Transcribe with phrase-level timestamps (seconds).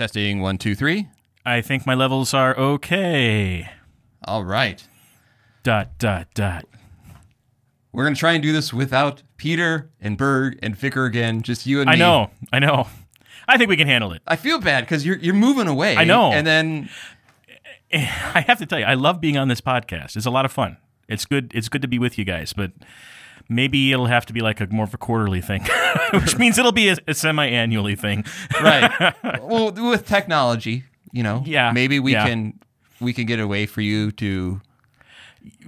[0.00, 1.10] Testing one, two, three.
[1.44, 3.70] I think my levels are okay.
[4.24, 4.82] All right.
[5.62, 6.64] Dot, dot, dot.
[7.92, 11.66] We're going to try and do this without Peter and Berg and Vicar again, just
[11.66, 11.98] you and I me.
[11.98, 12.30] know.
[12.50, 12.88] I know.
[13.46, 14.22] I think we can handle it.
[14.26, 15.98] I feel bad because you're, you're moving away.
[15.98, 16.32] I know.
[16.32, 16.88] And then,
[17.92, 20.16] I have to tell you, I love being on this podcast.
[20.16, 20.78] It's a lot of fun.
[21.10, 21.52] It's good.
[21.54, 22.72] It's good to be with you guys, but
[23.50, 25.66] maybe it'll have to be like a more of a quarterly thing,
[26.14, 28.24] which means it'll be a, a semi-annually thing.
[28.62, 29.14] right.
[29.42, 32.26] well, with technology, you know, Yeah, maybe we yeah.
[32.26, 32.58] can
[33.00, 34.60] we can get a way for you to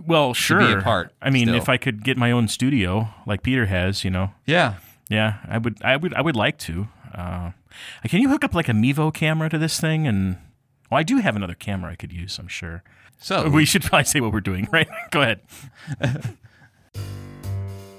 [0.06, 0.78] Well, sure.
[0.78, 1.56] apart I mean, still.
[1.56, 4.74] if I could get my own studio like Peter has, you know, yeah.
[5.10, 5.77] yeah, I would.
[5.83, 6.14] I would.
[6.14, 6.88] I would like to.
[7.14, 7.50] Uh,
[8.06, 10.06] can you hook up like a Mevo camera to this thing?
[10.06, 10.36] And
[10.91, 12.38] well, I do have another camera I could use.
[12.38, 12.83] I'm sure.
[13.19, 14.88] So We should probably say what we're doing, right?
[15.10, 15.41] Go ahead.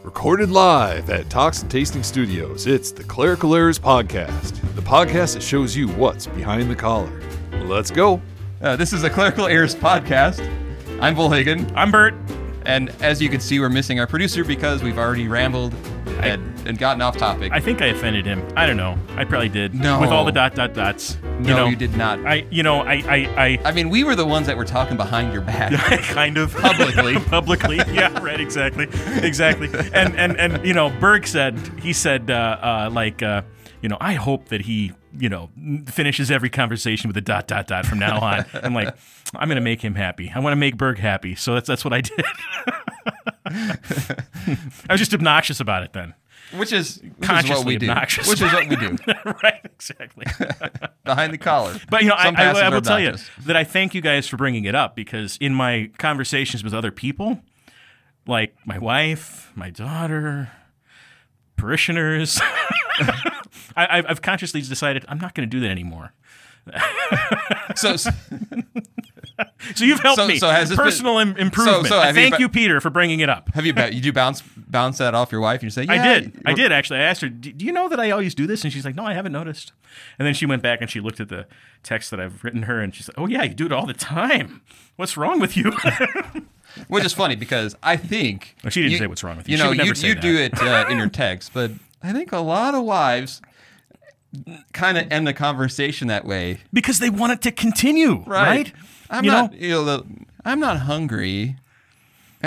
[0.03, 5.41] Recorded live at Talks and Tasting Studios, it's the Clerical Errors Podcast, the podcast that
[5.41, 7.21] shows you what's behind the collar.
[7.63, 8.21] Let's go.
[8.61, 10.41] uh, this is the Clerical Errors podcast.
[10.99, 12.15] I'm Volhagen, I'm Bert.
[12.65, 15.73] And as you can see, we're missing our producer because we've already rambled
[16.21, 17.51] and, and gotten off topic.
[17.51, 18.45] I think I offended him.
[18.55, 18.97] I don't know.
[19.15, 19.73] I probably did.
[19.73, 19.99] No.
[19.99, 21.17] With all the dot dot dots.
[21.21, 22.19] no, you know, you did not.
[22.25, 22.45] I.
[22.49, 22.81] You know.
[22.81, 22.93] I.
[22.93, 23.17] I.
[23.37, 25.71] I I mean, we were the ones that were talking behind your back.
[26.03, 27.15] Kind of Publicly.
[27.29, 27.77] publicly.
[27.91, 28.17] Yeah.
[28.23, 28.39] Right.
[28.39, 28.87] Exactly.
[29.21, 29.69] Exactly.
[29.93, 33.41] And and and you know, Berg said he said uh, uh, like uh,
[33.83, 35.49] you know I hope that he you know
[35.85, 38.45] finishes every conversation with a dot dot dot from now on.
[38.63, 38.95] I'm like
[39.35, 40.31] I'm gonna make him happy.
[40.33, 41.35] I want to make Berg happy.
[41.35, 42.23] So that's that's what I did.
[43.45, 43.77] I
[44.89, 46.13] was just obnoxious about it then.
[46.55, 47.89] which is, which is what Consciously we do.
[47.89, 48.27] obnoxious.
[48.27, 48.95] Which is what we do
[49.43, 49.59] right.
[49.65, 50.25] Exactly.
[51.03, 51.75] behind the collar.
[51.89, 54.37] But you know, I, I, I will tell you that I thank you guys for
[54.37, 57.41] bringing it up because in my conversations with other people,
[58.25, 60.51] like my wife, my daughter,
[61.57, 62.39] parishioners,
[63.75, 66.13] I, I've- I've consciously decided I'm not going to do that anymore.
[67.75, 68.11] So, so
[69.75, 70.37] So you've helped So- me.
[70.37, 71.87] so has this been- Personal im- improvement.
[71.87, 73.49] so I have you thank ba- you, Peter, for bringing it up.
[73.55, 76.19] have you ba- you do bounce bounce that off your wife and you say, I
[76.19, 76.41] did.
[76.45, 76.99] I did actually.
[76.99, 79.05] I asked her, "Do you know that I always do this?" And she's like, "No,
[79.05, 79.71] I haven't noticed."
[80.19, 81.47] And then she went back and she looked at the
[81.81, 83.93] text that I've written her, and she's like, "Oh yeah, you do it all the
[83.93, 84.61] time.
[84.97, 85.71] What's wrong with you?"
[86.87, 89.57] Which is funny because I think Well, she didn't say what's wrong with you.
[89.57, 91.71] You know, you, you do it uh, in your text, but
[92.03, 93.41] I think a lot of wives
[94.73, 98.71] kind of end the conversation that way, because they want it to continue, right?
[99.09, 99.51] I'm you not.
[99.53, 100.03] know, You know, the,
[100.43, 101.55] I'm not hungry.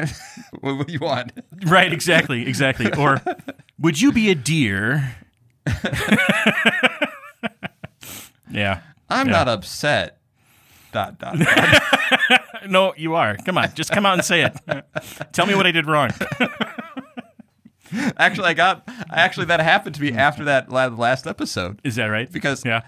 [0.60, 1.32] what, what do you want?
[1.66, 1.90] right?
[1.92, 2.92] Exactly, exactly.
[2.98, 3.22] Or
[3.78, 5.16] would you be a deer?
[8.50, 8.80] yeah.
[9.08, 9.32] I'm Yeah.
[9.32, 10.18] not upset.
[10.92, 11.38] Dot dot.
[11.38, 12.42] dot.
[12.68, 13.36] No, you are.
[13.36, 14.56] Come on, just come out and say it.
[15.32, 16.10] Tell me what I did wrong.
[18.18, 18.88] actually, I got.
[19.10, 22.30] Actually, that happened to me after that last episode Is that right?
[22.30, 22.82] because yeah.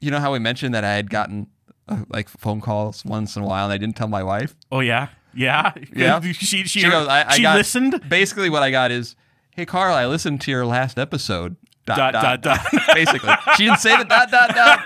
[0.00, 1.48] you know how we mentioned that I had gotten
[1.88, 4.54] uh, like phone calls once in a while and I didn't tell my wife.
[4.72, 5.08] Oh yeah.
[5.34, 5.72] Yeah.
[5.94, 6.20] Yeah.
[6.32, 8.00] She she, She goes, I, I she got, listened.
[8.08, 9.16] Basically, what I got is,
[9.50, 12.60] "Hey, Carl, I listened to your last episode." Dot, dot, dot.
[12.94, 14.80] Basically, she didn't say the dot dot dot,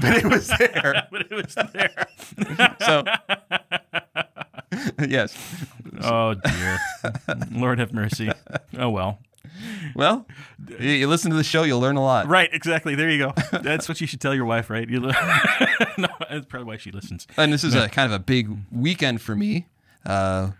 [0.00, 1.08] but it was there.
[1.10, 2.06] But it was there.
[2.80, 3.02] So,
[5.08, 5.36] yes.
[6.02, 6.78] Oh dear.
[7.50, 8.30] Lord have mercy.
[8.76, 9.18] Oh well.
[9.94, 10.26] Well,
[10.80, 12.26] you, listen to the show, you'll learn a lot.
[12.26, 12.48] Right.
[12.52, 12.94] Exactly.
[12.94, 13.58] There you go.
[13.58, 14.88] That's what you should tell your wife, right?
[14.88, 15.00] You
[15.98, 17.26] no, that's probably why she listens.
[17.36, 19.68] And this is a kind of a big weekend for me.
[20.04, 20.50] Uh,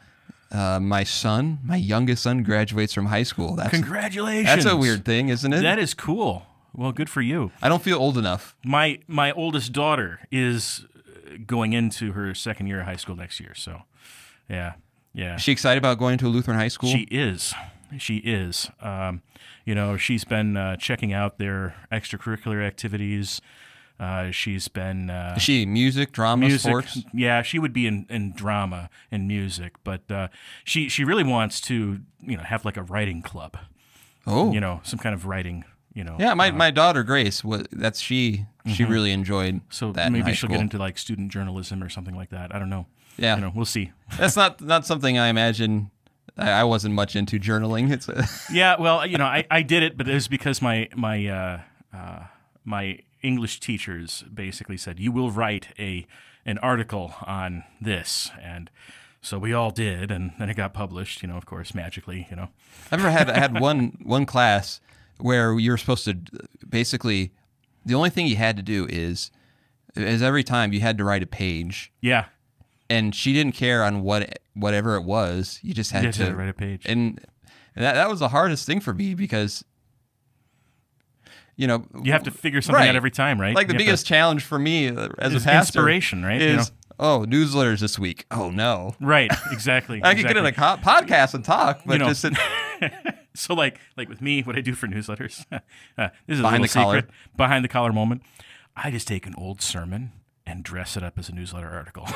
[0.52, 3.56] uh, my son, my youngest son, graduates from high school.
[3.56, 4.46] That's Congratulations.
[4.46, 5.62] that's a weird thing, isn't it?
[5.62, 6.46] That is cool.
[6.72, 7.50] Well, good for you.
[7.62, 8.56] I don't feel old enough.
[8.64, 10.84] My my oldest daughter is
[11.46, 13.54] going into her second year of high school next year.
[13.54, 13.82] So,
[14.48, 14.74] yeah,
[15.12, 16.90] yeah, Is she excited about going to a Lutheran high school?
[16.90, 17.54] she is.
[17.98, 18.68] She is.
[18.80, 19.22] Um,
[19.64, 23.40] you know, she's been uh, checking out their extracurricular activities.
[24.00, 26.68] Uh, she's been uh, she music, drama, music.
[26.68, 27.02] sports?
[27.14, 30.28] Yeah, she would be in, in drama and music, but uh,
[30.64, 33.56] she she really wants to you know have like a writing club.
[34.26, 35.64] Oh, You know, some kind of writing.
[35.94, 36.16] You know.
[36.18, 36.34] yeah.
[36.34, 38.46] My, my daughter Grace was that's she.
[38.66, 39.66] She really enjoyed Mm-hmm.
[39.70, 40.56] So maybe she'll school.
[40.56, 42.54] get into like student journalism or something like that.
[42.54, 42.86] I don't know.
[43.18, 43.92] Yeah, You know, we'll see.
[44.18, 45.90] that's not not something I imagine.
[46.36, 47.92] I, I wasn't much into journaling.
[47.92, 50.88] It's a, Yeah, well, you know, I, I did it, but it was because my
[50.96, 51.60] my uh,
[51.94, 52.20] uh,
[52.64, 56.06] my English teachers basically said you will write a
[56.46, 58.70] an article on this, and
[59.22, 61.22] so we all did, and then it got published.
[61.22, 62.26] You know, of course, magically.
[62.30, 62.48] You know,
[62.90, 64.80] I've ever had I had one one class
[65.18, 66.16] where you were supposed to
[66.68, 67.32] basically
[67.84, 69.30] the only thing you had to do is
[69.96, 72.24] is every time you had to write a page yeah,
[72.90, 76.34] and she didn't care on what whatever it was you just had you to to
[76.34, 76.82] write a page.
[76.86, 77.20] and
[77.76, 79.64] that that was the hardest thing for me because
[81.56, 82.88] you know, You have to figure something Right.
[82.88, 83.54] out every time, right?
[83.54, 86.40] Like the You biggest to- challenge for me as a Is pastor inspiration, right?
[86.40, 88.26] You Is oh newsletters this week.
[88.32, 90.00] Oh no, right, exactly.
[90.04, 92.32] I could get in a co- podcast and talk, but You know, just sit,
[93.36, 95.58] So like like with me, what I do for newsletters, uh,
[96.26, 96.98] this is Behind a little the collar.
[96.98, 98.22] secret, behind the collar moment.
[98.76, 100.12] I just take an old sermon
[100.46, 102.06] and dress it up as a newsletter article.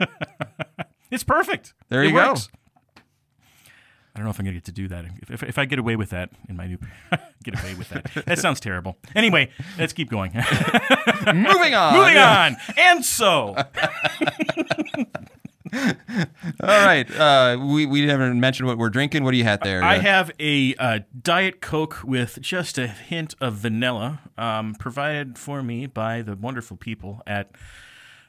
[1.10, 1.72] it's perfect.
[1.88, 2.34] There It you go.
[2.34, 5.04] I don't know if I'm gonna get to do that.
[5.22, 6.78] If, if, if I get away with that in my new,
[7.44, 8.10] get away with that.
[8.26, 8.96] That sounds terrible.
[9.14, 10.32] Anyway, let's keep going.
[10.34, 11.94] moving on.
[11.94, 12.56] Moving on.
[12.76, 13.54] And so,
[15.72, 19.24] All right, uh, we we haven't mentioned what we're drinking.
[19.24, 19.82] What do you have there?
[19.82, 25.38] I Uh, have a uh, Diet Coke with just a hint of vanilla, um, provided
[25.38, 27.50] for me by the wonderful people at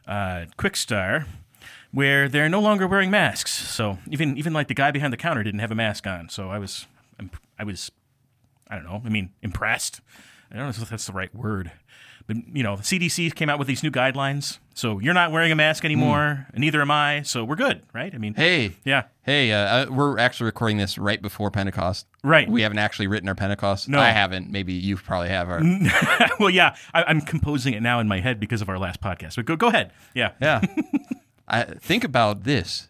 [0.08, 1.26] uh, Kwik Star,
[1.92, 3.52] where they're no longer wearing masks.
[3.52, 6.30] So even even like the guy behind the counter didn't have a mask on.
[6.30, 6.88] So I was
[7.60, 7.92] I was
[8.70, 9.02] I don't know.
[9.06, 10.02] I mean impressed.
[10.52, 11.72] I don't know if that's the right word.
[12.28, 14.60] But you know, the CDC came out with these new guidelines.
[14.74, 17.24] So you're not wearing a mask anymore, and neither am I.
[17.24, 18.14] So we're good, right?
[18.14, 22.06] I mean, hey, yeah, hey, uh, uh, we're actually recording this right before Pentecost.
[22.24, 22.48] right.
[22.48, 23.90] We haven't actually written our Pentecost.
[23.90, 24.00] No.
[24.00, 24.52] I haven't.
[24.52, 25.50] Maybe you probably have.
[25.50, 25.62] Our,
[26.40, 29.38] well, yeah, I, I'm composing it now in my head because of our last podcast.
[29.38, 29.94] But go, go ahead.
[30.14, 30.34] Yeah.
[30.40, 30.62] yeah.
[31.48, 32.90] I think about this: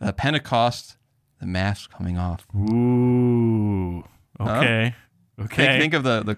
[0.00, 0.96] uh, Pentecost,
[1.40, 2.46] the mask coming off.
[2.56, 4.02] Ooh.
[4.40, 4.94] Okay.
[5.38, 5.66] Okay.
[5.66, 6.36] Think, think of the the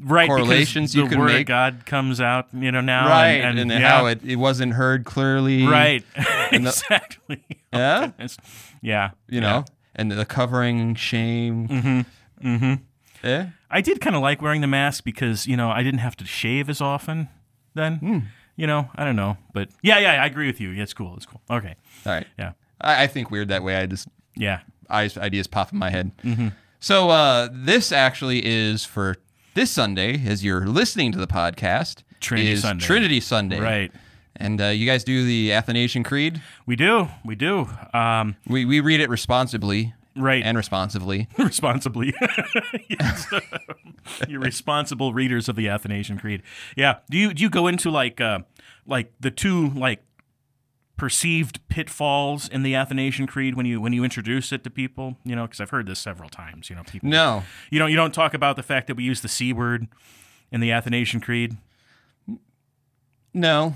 [0.00, 0.28] right.
[0.28, 1.46] correlations you can make.
[1.46, 3.08] God comes out, you know, now.
[3.08, 5.66] right, And, and, and, how it, it wasn't heard clearly.
[5.66, 6.04] Right.
[6.14, 7.44] the- exactly.
[7.72, 8.12] Yeah.
[8.18, 8.36] It's-
[8.80, 9.10] yeah.
[9.28, 9.64] You know,
[9.94, 11.68] and the covering shame.
[11.68, 12.48] Mm-hmm.
[12.48, 12.74] Mm-hmm.
[13.26, 13.48] Yeah.
[13.70, 16.24] I did kind of like wearing the mask because you know I didn't have to
[16.24, 17.28] shave as often.
[17.74, 17.96] Then.
[17.96, 18.18] Hmm.
[18.56, 20.70] You know, I don't know, but yeah, yeah, I agree with you.
[20.70, 21.14] Yeah, it's cool.
[21.16, 21.40] It's cool.
[21.48, 21.76] Okay.
[22.04, 22.26] All right.
[22.36, 22.52] Yeah.
[22.80, 23.76] I, I think weird that way.
[23.76, 24.60] I just Yeah.
[24.90, 26.10] eyes ideas pop in my head.
[26.80, 29.14] So uh, this actually is for
[29.58, 32.04] this Sunday, as you're listening to the podcast.
[32.20, 32.84] Trinity is Sunday.
[32.84, 33.58] Trinity Sunday.
[33.58, 33.90] Right.
[34.36, 36.40] And uh, you guys do the Athanasian Creed.
[36.64, 37.08] We do.
[37.24, 37.68] We do.
[37.92, 40.44] Um, We we read it responsibly right.
[40.44, 41.26] and responsively.
[41.36, 42.14] responsibly.
[42.88, 43.26] yes.
[44.28, 46.44] You're responsible readers of the Athanasian Creed.
[46.76, 46.98] Yeah.
[47.10, 48.40] Do you do you go into like uh
[48.86, 50.04] like the two like
[50.98, 55.16] perceived pitfalls in the Athanasian Creed when you when you introduce it to people?
[55.24, 56.68] You know, because I've heard this several times.
[56.68, 57.08] You know, people.
[57.08, 57.44] No.
[57.70, 59.88] You don't you don't talk about the fact that we use the c word
[60.52, 61.56] in the Athanasian Creed.
[63.32, 63.74] No.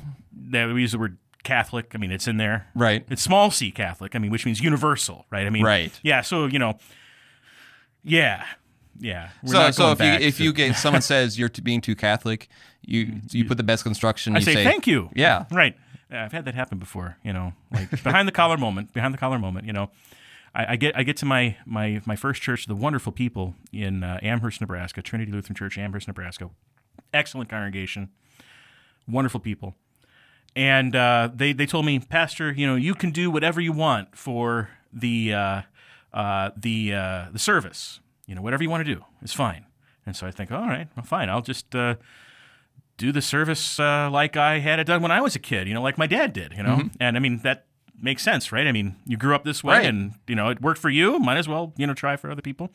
[0.50, 1.92] That we use the word Catholic.
[1.94, 2.66] I mean, it's in there.
[2.74, 3.04] Right.
[3.08, 4.14] It's small c Catholic.
[4.14, 5.46] I mean, which means universal, right?
[5.46, 5.98] I mean, Right.
[6.02, 6.20] Yeah.
[6.20, 6.78] So you know,
[8.02, 8.44] yeah,
[8.98, 9.30] yeah.
[9.46, 12.48] So so if you if to- you get someone says you're being too Catholic,
[12.82, 14.34] you you put the best construction.
[14.36, 15.10] I you say, thank you.
[15.14, 15.44] Yeah.
[15.50, 15.76] Right.
[16.12, 17.18] I've had that happen before.
[17.24, 18.92] You know, like behind the collar moment.
[18.92, 19.66] Behind the collar moment.
[19.66, 19.90] You know,
[20.54, 22.66] I, I get I get to my my my first church.
[22.66, 26.50] The wonderful people in uh, Amherst, Nebraska, Trinity Lutheran Church, Amherst, Nebraska.
[27.12, 28.10] Excellent congregation.
[29.08, 29.74] Wonderful people.
[30.54, 34.16] And uh, they they told me, Pastor, you know, you can do whatever you want
[34.16, 35.62] for the uh,
[36.12, 38.00] uh, the uh, the service.
[38.26, 39.66] You know, whatever you want to do is fine.
[40.04, 41.28] And so I think, all right, well, fine.
[41.28, 41.94] I'll just uh,
[43.02, 45.74] do the service uh, like I had it done when I was a kid, you
[45.74, 46.88] know, like my dad did, you know.
[47.00, 47.66] And I mean that
[48.00, 48.66] makes sense, right?
[48.66, 49.86] I mean, you grew up this way, Right.
[49.86, 51.18] and you know it worked for you.
[51.18, 52.70] Might as well, you know, try for other people.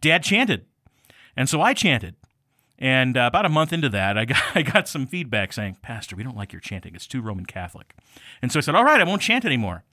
[0.00, 0.64] Dad chanted,
[1.36, 2.14] and so I chanted.
[2.84, 6.16] And uh, about a month into that, I got I got some feedback saying, "Pastor,
[6.16, 6.94] we don't like your chanting.
[6.94, 7.94] It's too Roman Catholic."
[8.42, 9.84] And so I said, "All right, I won't chant anymore."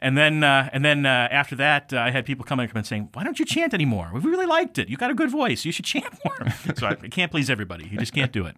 [0.00, 2.86] And then uh, and then uh, after that, uh, I had people coming up and
[2.86, 4.12] saying, "Why don't you chant anymore?
[4.14, 4.88] We really liked it.
[4.88, 5.64] You got a good voice.
[5.64, 6.46] You should chant more."
[6.76, 7.88] so I, I can't please everybody.
[7.88, 8.54] You just can't do it.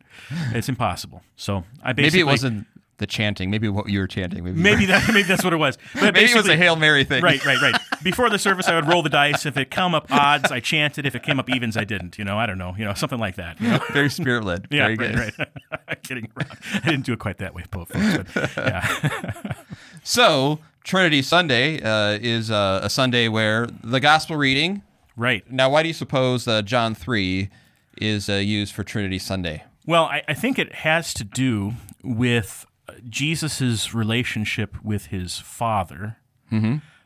[0.52, 1.22] It's impossible.
[1.36, 2.66] So I basically Maybe it wasn't
[3.00, 3.50] the chanting.
[3.50, 4.44] Maybe what you were chanting.
[4.44, 5.76] Maybe maybe that maybe that's what it was.
[5.94, 7.22] But maybe it was a hail mary thing.
[7.22, 7.74] Right, right, right.
[8.02, 9.44] Before the service, I would roll the dice.
[9.44, 11.04] If it come up odds, I chanted.
[11.04, 12.16] If it came up evens, I didn't.
[12.18, 12.74] You know, I don't know.
[12.78, 13.60] You know, something like that.
[13.60, 13.80] You know?
[13.92, 14.68] Very spirit led.
[14.70, 15.14] Yeah, Very good.
[15.18, 15.34] right,
[15.88, 16.02] right.
[16.02, 16.58] Kidding around.
[16.74, 17.90] I didn't do it quite that way, folks.
[17.92, 19.52] But yeah,
[20.02, 24.82] So Trinity Sunday uh, is uh, a Sunday where the gospel reading.
[25.16, 25.50] right.
[25.50, 27.50] Now, why do you suppose uh, John three
[27.98, 29.64] is uh, used for Trinity Sunday?
[29.86, 32.66] Well, I, I think it has to do with
[33.08, 36.16] Jesus' relationship with his Father,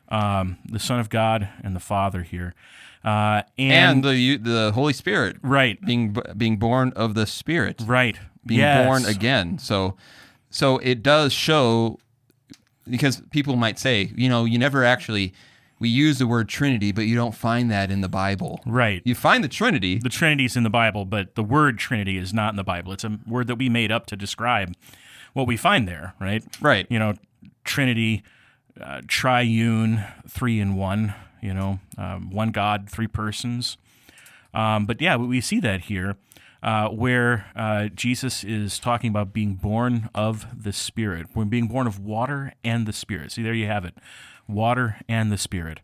[0.09, 2.53] um, the Son of God, and the Father here,
[3.03, 8.17] uh, And, and, the the Holy Spirit right, being being born of the Spirit, right,
[8.45, 8.85] being Yes.
[8.85, 9.57] born again.
[9.59, 9.95] So,
[10.49, 11.99] so it does show
[12.89, 15.33] because people might say, you know, you never actually
[15.77, 18.61] we use the word Trinity, but you don't find that in the Bible.
[18.65, 19.01] Right.
[19.03, 22.51] You find the Trinity, the Trinity's in the Bible, but the word Trinity is not
[22.53, 22.93] in the Bible.
[22.93, 24.73] It's a word that we made up to describe
[25.35, 26.43] what we find there, right?
[26.59, 26.87] right?
[26.89, 27.13] You know,
[27.63, 28.23] Trinity,
[28.81, 31.13] uh, triune, three in one.
[31.41, 33.77] You know, um, one God, three persons.
[34.55, 36.15] Um, but yeah, we see that here.
[36.65, 41.85] uh, where uh, Jesus is talking about being born of the Spirit, when being born
[41.85, 43.31] of water and the Spirit.
[43.31, 43.93] See, there you have it
[44.47, 45.79] water and the Spirit.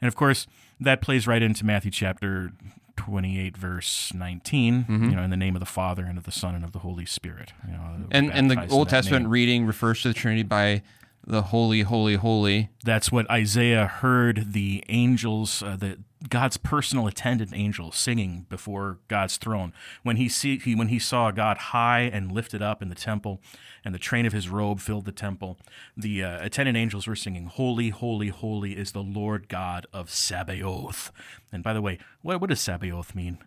[0.00, 0.46] And of course,
[0.78, 2.52] that plays right into Matthew chapter
[3.00, 5.04] 28 verse 19 Mm-hmm.
[5.10, 6.80] you know in the name of the father and of the son and of the
[6.80, 9.30] holy spirit you know And and the Old Testament name.
[9.32, 10.82] reading refers to the Trinity by
[11.26, 12.70] the holy, holy, holy.
[12.84, 15.98] That's what Isaiah heard the angels, uh, the
[16.28, 19.72] God's personal attendant angels singing before God's throne.
[20.02, 23.40] When he see he when he saw God high and lifted up in the temple,
[23.84, 25.58] and the train of his robe filled the temple,
[25.96, 31.10] the uh, attendant angels were singing, "Holy, holy, holy is the Lord God of Sabaoth."
[31.52, 33.38] And by the way, what what does Sabaoth mean?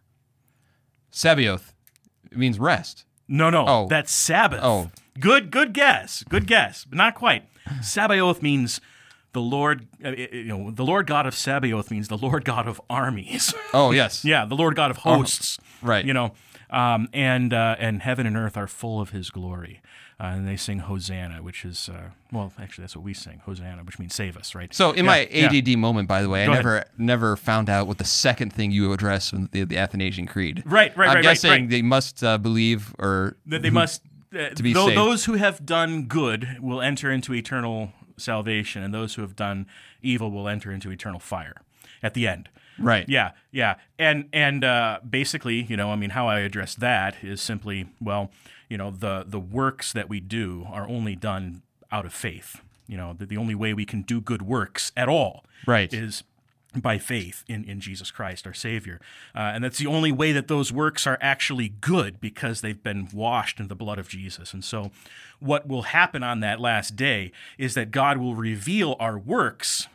[1.11, 1.73] Sabaoth
[2.31, 3.05] means rest.
[3.27, 3.87] No, no, Oh.
[3.87, 4.59] that's Sabbath.
[4.63, 4.91] Oh.
[5.19, 7.45] Good, good guess, good guess, but not quite.
[7.81, 8.81] Sabaoth means
[9.33, 12.79] the Lord, uh, you know, the Lord God of Sabaoth means the Lord God of
[12.89, 13.53] armies.
[13.73, 14.23] Oh yes.
[14.25, 15.57] yeah, the Lord God of hosts.
[15.81, 16.05] right.
[16.05, 16.33] You know,
[16.69, 19.81] um, and uh, and heaven and earth are full of His glory.
[20.19, 23.83] Uh, and they sing Hosanna, which is uh, well, actually that's what we sing, Hosanna,
[23.83, 24.71] which means save us, right?
[24.73, 25.47] So in Yeah, my yeah.
[25.51, 26.63] ADD moment, by the way, I Go ahead.
[26.63, 30.61] never never found out what the second thing you address in the, the Athanasian Creed.
[30.67, 31.69] Right, right, I'm right, right, guessing right.
[31.69, 34.03] they must uh, believe or that they must
[34.35, 34.97] uh, To be saved.
[34.97, 39.65] those who have done good will enter into eternal salvation and those who have done
[40.01, 41.55] evil will enter into eternal fire
[42.03, 42.47] at the end
[42.77, 43.07] right.
[43.09, 47.41] yeah yeah and and uh, basically you know i mean how i address that is
[47.41, 48.29] simply well
[48.69, 52.95] you know the the works that we do are only done out of faith you
[52.97, 55.93] know the, the only way we can do good works at all Right.
[55.93, 56.23] is
[56.75, 58.99] by faith in, in Jesus Christ, our Savior.
[59.35, 63.07] Uh, and that's the only way that those works are actually good because they've been
[63.13, 64.53] washed in the blood of Jesus.
[64.53, 64.91] And so,
[65.39, 69.87] what will happen on that last day is that God will reveal our works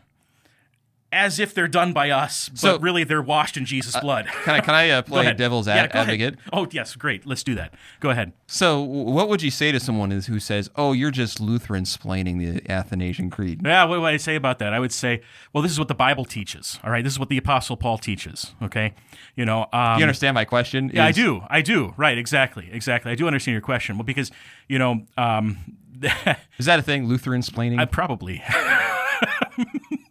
[1.10, 4.26] as if they're done by us, but So- really they're washed in Jesus' blood.
[4.44, 6.10] Can I can I uh, play devil's Yeah, ad- go ahead.
[6.20, 6.38] advocate?
[6.52, 7.24] Oh, yes, great.
[7.26, 7.72] Let's do that.
[8.00, 8.32] Go ahead.
[8.46, 12.38] So what would you say to someone is, who says, "Oh, you're just Lutheran splaining
[12.38, 13.62] the Athanasian Creed"?
[13.64, 14.72] Yeah, what would I say about that?
[14.74, 15.22] I would say,
[15.52, 16.78] well, this is what the Bible teaches.
[16.84, 18.54] All right, this is what the Apostle Paul teaches.
[18.62, 18.92] Okay,
[19.34, 20.90] you know, um, you understand my question?
[20.92, 21.42] Yeah, I do.
[21.48, 21.94] I do.
[21.96, 22.18] Right.
[22.18, 22.68] Exactly.
[22.70, 23.12] Exactly.
[23.12, 23.96] I do understand your question.
[23.96, 24.30] Well, because
[24.68, 25.58] you know, um,
[26.58, 27.06] Is that a thing?
[27.08, 27.78] Lutheran splaining?
[27.80, 28.42] I probably,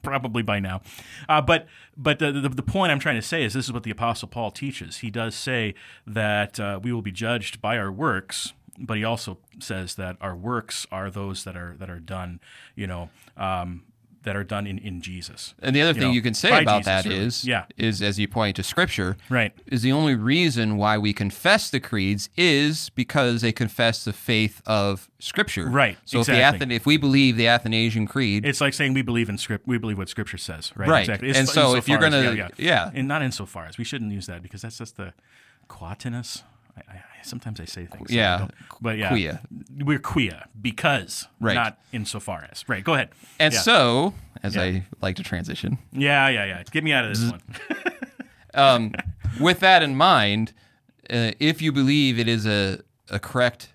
[0.07, 0.81] probably by now,
[1.27, 3.83] uh, but but the, the the point I'm trying to say is this is what
[3.83, 4.99] the Apostle Paul teaches.
[4.99, 8.53] He does say that uh, we will be judged by our works.
[8.79, 12.39] But he also says that our works are those that are that are done,
[12.75, 13.85] you know, um,
[14.27, 15.55] that are done in, in Jesus.
[15.61, 17.19] and the other thing know, you can say about Jesus, that really.
[17.25, 17.63] is, Yeah.
[17.77, 19.53] is as you point to Scripture, Right.
[19.65, 24.61] is the only reason why we confess the creeds is because they confess the faith
[24.65, 25.69] of Scripture.
[25.69, 29.29] Right, So if the if we believe the Athanasian Creed, It's like saying we believe
[29.29, 29.65] in script.
[29.65, 30.89] We believe what Scripture says, right?
[30.89, 30.99] Right.
[31.01, 31.33] Exactly.
[31.33, 32.91] And so if you're insofar as- gonna- yeah.
[32.93, 35.13] and not insofar as we shouldn't use that because that's just the
[35.69, 36.43] quatenus.
[36.77, 38.09] I, I sometimes I say things.
[38.11, 38.47] Yeah.
[38.81, 39.37] but yeah,
[39.79, 41.53] we're quia because Right.
[41.53, 42.63] not insofar as.
[42.67, 42.83] Right.
[42.83, 43.09] Go ahead.
[43.39, 43.59] and yeah.
[43.59, 44.61] so as Yeah.
[44.63, 46.63] I like to transition, yeah, yeah, yeah.
[46.71, 47.41] Get me out of this one.
[48.53, 48.93] um,
[49.39, 50.53] with that in mind,
[51.09, 52.79] uh, if you believe it is a,
[53.09, 53.73] a correct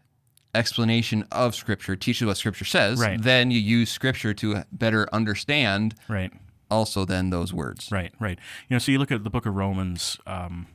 [0.54, 3.21] explanation of Scripture, teaches what Scripture says, Right.
[3.21, 6.32] then you use Scripture to better understand Right.
[6.71, 7.90] also then those words.
[7.90, 8.38] Right, right.
[8.68, 10.66] You know, so you look at the book of Romans, um,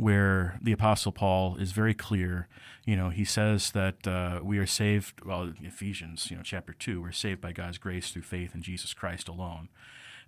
[0.00, 2.48] where the Apostle Paul is very clear.
[2.86, 5.22] You know, he says that uh, we are saved.
[5.26, 8.94] Well, Ephesians, you know, chapter two, we're saved by God's grace through faith in Jesus
[8.94, 9.68] Christ alone.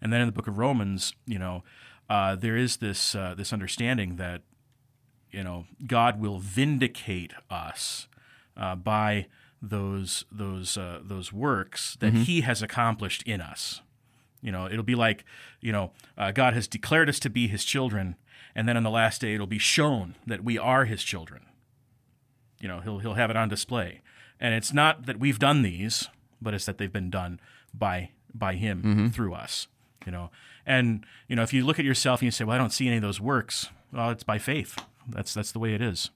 [0.03, 1.65] And then in the book of Romans, you know,
[2.11, 4.43] uh, there is this uh, this understanding that
[5.31, 8.09] you know God will vindicate us
[8.59, 9.27] uh, by
[9.63, 13.81] those those uh, those works that He has accomplished in us.
[14.43, 15.25] You know, it'll be like,
[15.61, 18.17] you know, uh, God has declared us to be his children,
[18.55, 21.47] and then on the last day it'll be shown that we are his children.
[22.61, 24.03] You know, he'll, he'll have it on display.
[24.41, 26.09] And it's not that we've done these,
[26.41, 27.41] but it's that they've been done
[27.73, 29.09] by by him mm-hmm.
[29.09, 29.69] through us.
[30.05, 30.31] You know,
[30.67, 32.89] and you know if you look at yourself and you say, "Well, I don't see
[32.89, 34.79] any of those works," well, it's by faith.
[35.09, 36.11] That's that's the way it is.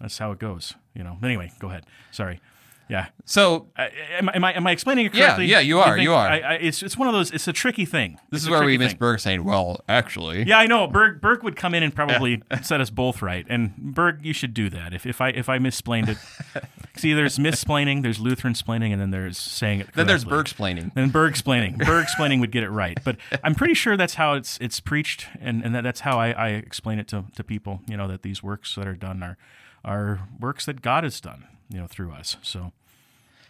[0.00, 0.74] That's how it goes.
[0.94, 1.18] You know.
[1.22, 1.86] Anyway, go ahead.
[2.10, 2.40] Sorry.
[2.88, 3.06] Yeah.
[3.24, 5.46] So I- Am, I- am I am I explaining it Yeah, correctly?
[5.46, 6.28] yeah, you are, think- you are.
[6.28, 7.30] I, I, it's it's one of those.
[7.30, 8.18] It's a tricky thing.
[8.30, 8.98] this It's is where we miss thing.
[8.98, 10.86] Berg saying, "Well, actually." Yeah, I know.
[10.86, 13.46] Berg Berg would come in and probably set us both right.
[13.48, 14.92] And Berg, you should do that.
[14.92, 16.18] If if I if I missplained it,
[16.96, 19.88] see, there's missplaining, there's Lutheran splaining, and then there's saying it.
[19.94, 20.24] Then there's.
[20.26, 20.92] Berg explaining.
[20.94, 21.78] Then Berg explaining.
[21.78, 22.98] Berg explaining would get it right.
[23.02, 26.32] But I'm pretty sure that's how it's it's preached, and, and that, that's how I,
[26.32, 27.80] I explain it to, to people.
[27.88, 29.38] You know that these works that are done are
[29.86, 31.46] are works that God has done.
[31.70, 32.36] You know through us.
[32.42, 32.72] So,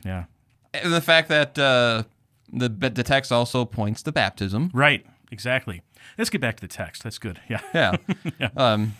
[0.04, 0.24] yeah.
[0.72, 2.04] And the fact that uh,
[2.52, 4.70] the the text also points to baptism.
[4.72, 5.04] Right.
[5.30, 5.82] Exactly.
[6.18, 7.02] Let's get back to the text.
[7.02, 7.40] That's good.
[7.48, 7.60] Yeah.
[8.38, 8.48] Yeah.
[8.56, 8.94] Um,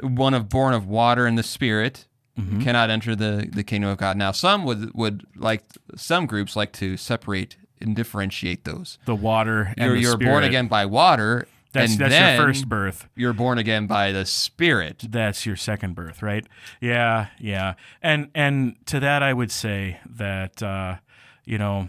[0.00, 2.06] one of born of water and the Spirit
[2.40, 2.62] Mm-hmm.
[2.62, 4.16] cannot enter the, the kingdom of God.
[4.16, 5.64] Now, some would would like
[5.96, 8.98] some groups like to separate and differentiate those.
[9.04, 12.68] The water and You're, the you're born again by water, That's and that's your first
[12.68, 13.08] birth.
[13.16, 15.06] You're born again by the Spirit.
[15.08, 16.46] That's your second birth, right?
[16.80, 17.74] Yeah, yeah.
[18.02, 20.96] And and to that I would say that uh,
[21.44, 21.88] you know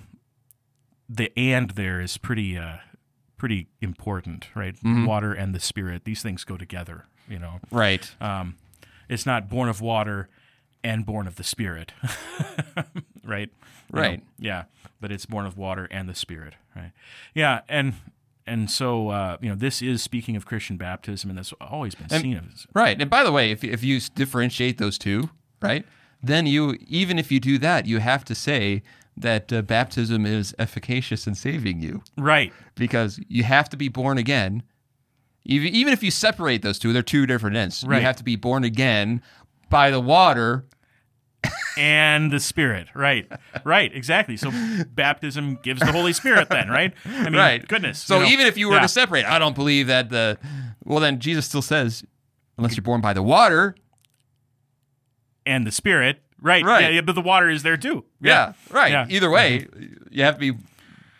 [1.09, 2.77] the and there is pretty uh,
[3.37, 4.75] pretty important, right?
[4.75, 5.05] Mm-hmm.
[5.05, 7.05] Water and the spirit; these things go together.
[7.27, 8.09] You know, Right.
[8.21, 8.55] um,
[9.09, 10.27] it's not born of water
[10.83, 11.93] and born of the spirit,
[13.23, 13.49] right?
[13.93, 14.23] You know, Right.
[14.39, 14.63] yeah,
[14.99, 16.91] but it's born of water and the spirit, right?
[17.33, 17.93] Yeah, and
[18.45, 22.09] and so uh, you know this is speaking of Christian baptism, and that's always been
[22.09, 22.99] seen as Right.
[22.99, 25.29] And by the way, if, if you differentiate those two,
[25.61, 25.85] right,
[26.21, 28.81] then you, even if you do that, you have to say
[29.15, 32.51] that uh, baptism is efficacious in saving you right.
[32.75, 34.63] because you have to be born again.
[35.45, 37.83] Even, even if you separate those two, they're two different ends.
[37.85, 37.97] Right.
[37.97, 39.21] You have to be born again
[39.69, 40.65] by the water.
[41.77, 42.87] And the Spirit.
[42.93, 43.29] Right.
[43.63, 43.93] Right.
[43.95, 44.37] Exactly.
[44.37, 44.51] So
[44.93, 46.93] baptism gives the Holy Spirit then, right?
[47.05, 47.67] I mean, right.
[47.67, 47.99] goodness.
[47.99, 48.81] So you know, even if you were yeah.
[48.81, 50.37] to separate, I don't believe that the,
[50.83, 52.03] well, then Jesus still says,
[52.57, 53.75] unless you're born by the water.
[55.45, 56.63] and the Spirit, right?
[56.63, 56.83] Right.
[56.83, 58.05] Yeah, yeah, but the water is there too.
[58.21, 58.53] Yeah.
[58.69, 58.91] right.
[58.91, 59.05] Yeah.
[59.09, 59.67] Either way,
[60.09, 60.57] you have to be,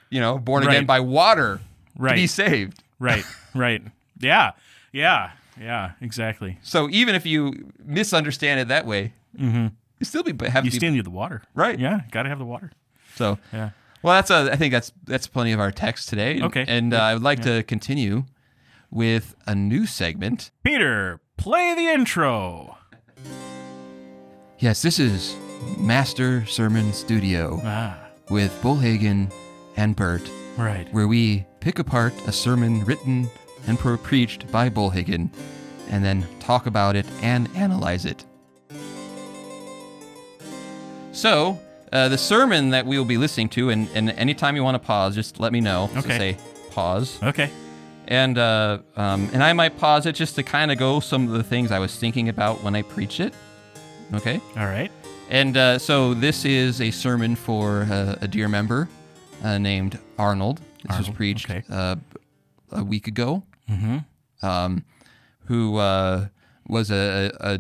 [0.10, 0.88] you know, born again Right.
[0.88, 1.60] by water
[1.98, 2.82] to be saved.
[3.00, 3.26] Right.
[3.56, 3.84] Right.
[4.20, 4.52] Yeah.
[4.92, 5.32] Yeah.
[5.60, 5.92] Yeah.
[6.02, 6.58] Exactly.
[6.64, 9.68] So even if you misunderstand it that way, mm-hmm.
[10.04, 10.66] You still be have.
[10.66, 11.42] You still need the water.
[11.56, 11.80] right.
[11.80, 12.02] Yeah.
[12.12, 12.72] Got to have the water.
[13.16, 13.70] So Yeah.
[14.02, 16.42] well, that's a, I think that's that's plenty of our text today.
[16.42, 16.66] Okay.
[16.68, 18.26] And uh, I would like to continue
[18.92, 20.52] with a new segment.
[20.64, 22.78] Peter, play the intro.
[24.60, 25.36] Yes, this is
[25.78, 27.98] Master Sermon Studio Ah.
[28.30, 29.32] with Bullhagen
[29.78, 30.22] and Bert,
[30.58, 30.88] Right.
[30.94, 33.28] where we pick apart a sermon written
[33.68, 35.30] and pro- preached by Bullhagen,
[35.90, 38.26] and then talk about it and analyze it.
[41.14, 41.60] So,
[41.92, 44.80] uh, the sermon that we will be listening to, and, and anytime you want to
[44.86, 45.90] pause, just let me know.
[45.94, 46.18] So Okay.
[46.18, 46.38] say
[46.72, 47.52] pause, Okay.
[48.08, 51.34] and uh, um, and I might pause it just to kind of go some of
[51.34, 53.34] the things I was thinking about when I preach it.
[54.14, 54.42] Okay.
[54.58, 54.92] All right.
[55.30, 58.90] And uh, so this is a sermon for uh, a dear member
[59.44, 60.62] uh, named Arnold.
[60.88, 61.64] This was preached okay.
[61.70, 61.96] uh,
[62.72, 63.44] a week ago.
[63.70, 64.00] Mm-hmm.
[64.46, 64.84] Um,
[65.46, 66.28] who uh,
[66.68, 67.60] was a a,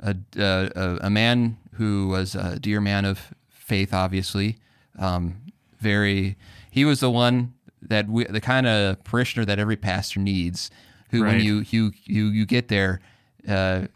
[0.00, 4.58] a a a man who was a dear man of faith, obviously.
[4.98, 5.42] Um,
[5.78, 6.36] very,
[6.70, 10.70] he was the one that we, the kind of parishioner that every pastor needs.
[11.10, 13.00] Who, when you you you you get there.
[13.48, 13.86] Uh,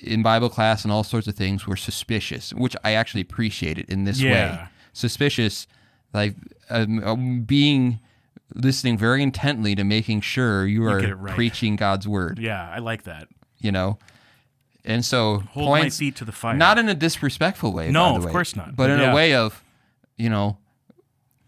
[0.00, 4.04] in Bible class and all sorts of things were suspicious, which I actually appreciated in
[4.04, 4.58] this way.
[4.92, 5.66] Suspicious,
[6.12, 6.34] like
[6.70, 8.00] um, um, being
[8.54, 11.34] listening very intently to making sure you are it right.
[11.34, 12.38] preaching God's word.
[12.38, 13.28] Yeah, I like that.
[13.58, 13.98] You know,
[14.86, 16.56] and so Hold my feet to the fire.
[16.56, 17.90] not in a disrespectful way.
[17.90, 18.76] No, by the of way, course not.
[18.76, 19.12] But in Yeah.
[19.12, 19.62] a way of,
[20.16, 20.58] you know,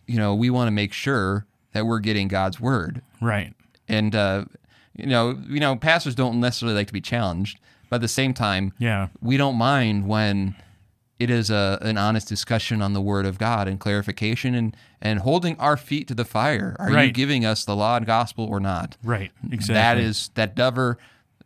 [0.07, 3.55] you know, we want to make sure that we're getting God's word right.
[3.89, 4.45] and uh,
[4.95, 8.35] you know, you know, pastors don't necessarily like to be challenged, but at the same
[8.35, 9.09] time, Yeah.
[9.21, 10.57] we don't mind when
[11.19, 15.21] it is a an honest discussion on the Word of God and clarification and and
[15.21, 16.75] holding our feet to the fire.
[16.79, 18.97] Are you giving us the law and gospel or not?
[19.05, 19.31] Right.
[19.51, 19.75] Exactly.
[19.75, 20.97] That is that dover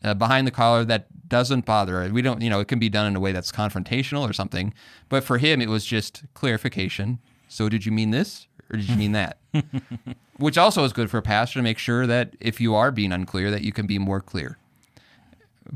[0.05, 2.09] uh, behind the collar that doesn't bother.
[2.13, 4.75] We don't, you know, it can be done in a way that's confrontational or something.
[5.09, 7.19] But for him, it was just clarification.
[7.49, 9.39] So did you mean this or did you mean that?
[10.37, 13.13] Which also is good for a pastor to make sure that if you are being
[13.13, 14.59] unclear, that you can be more clear.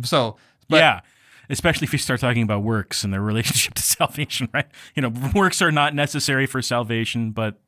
[0.03, 0.37] So,
[0.69, 1.01] but yeah.
[1.49, 4.67] Especially if you start talking about works and their relationship to salvation, right?
[4.97, 7.61] You know, works are not necessary for salvation, but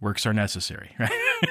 [0.00, 1.10] works are necessary, right?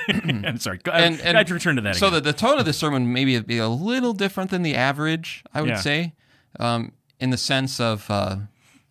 [0.09, 0.79] I'm sorry.
[0.79, 2.23] Go, And- and I'd return to that So again.
[2.23, 5.61] the, the tone of the sermon maybe be a little different than the average, I
[5.61, 5.75] would Yeah.
[5.81, 6.13] say,
[6.59, 8.37] um, in the sense of uh,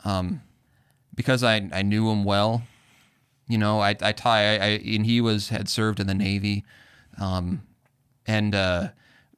[0.04, 0.42] um,
[1.14, 2.62] because I, I knew him well.
[3.48, 6.64] You know, I I, tie, I, I and he was had served in the Navy,
[7.18, 7.62] um,
[8.26, 8.88] and uh,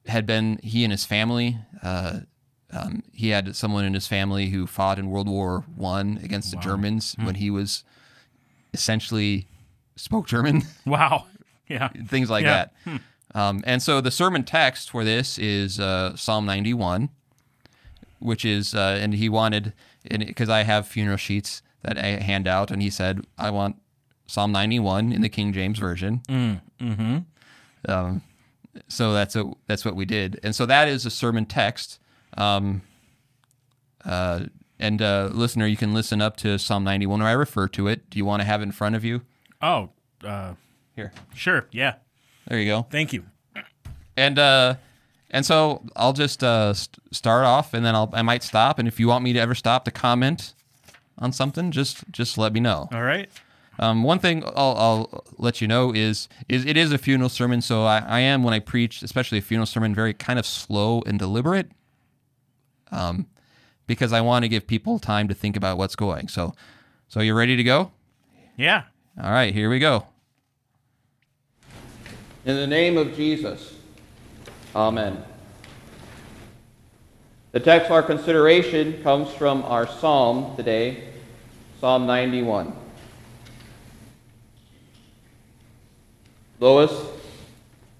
[0.06, 1.56] had been he and his family.
[1.82, 2.20] Uh,
[2.72, 6.56] um, he had someone in his family who fought in World War One against the
[6.58, 7.84] Germans when he was
[8.74, 9.46] essentially
[10.00, 10.62] spoke German.
[10.86, 11.26] wow.
[11.68, 11.88] Yeah.
[12.06, 12.66] things like Yeah.
[12.84, 13.00] that.
[13.34, 17.10] Um, and so the sermon text for this is uh, Psalm 91,
[18.18, 19.72] which is, uh, and he wanted,
[20.08, 23.76] because I have funeral sheets that I hand out, and he said, I want
[24.26, 26.22] Psalm 91 in the King James Version.
[26.28, 27.18] Mm-hmm.
[27.88, 28.22] Um,
[28.88, 31.98] so that's a, that's what we did, and so that is a sermon text.
[32.36, 32.82] Um,
[34.04, 34.46] uh,
[34.78, 38.08] and uh, listener, you can listen up to Psalm 91 where I refer to it.
[38.10, 39.22] Do you want to have it in front of you?
[39.62, 39.90] Oh,
[40.24, 40.54] uh,
[40.96, 41.66] Here, sure.
[41.70, 41.94] Yeah.
[42.48, 42.86] there you go.
[42.90, 43.24] Thank you.
[44.16, 44.74] And uh,
[45.30, 48.78] And so I'll just uh, st- start off, and then I'll I might stop.
[48.78, 50.54] And if you want me to ever stop to comment
[51.18, 52.88] on something, just just let me know.
[52.92, 53.30] All right.
[53.78, 57.62] Um, one thing I'll, I'll let you know is is it is a funeral sermon,
[57.62, 61.02] so I, I am when I preach, especially a funeral sermon, very kind of slow
[61.06, 61.70] and deliberate,
[62.92, 63.26] um,
[63.86, 66.28] because I want to give people time to think about what's going.
[66.28, 66.52] So,
[67.08, 67.92] so you ready to go?
[68.56, 68.82] Yeah.
[69.18, 70.06] All right, here we go.
[72.44, 73.74] In the name of Jesus,
[74.74, 75.24] Amen.
[77.52, 81.08] The text for our consideration comes from our psalm today,
[81.80, 82.72] Psalm 91.
[86.60, 86.92] Lois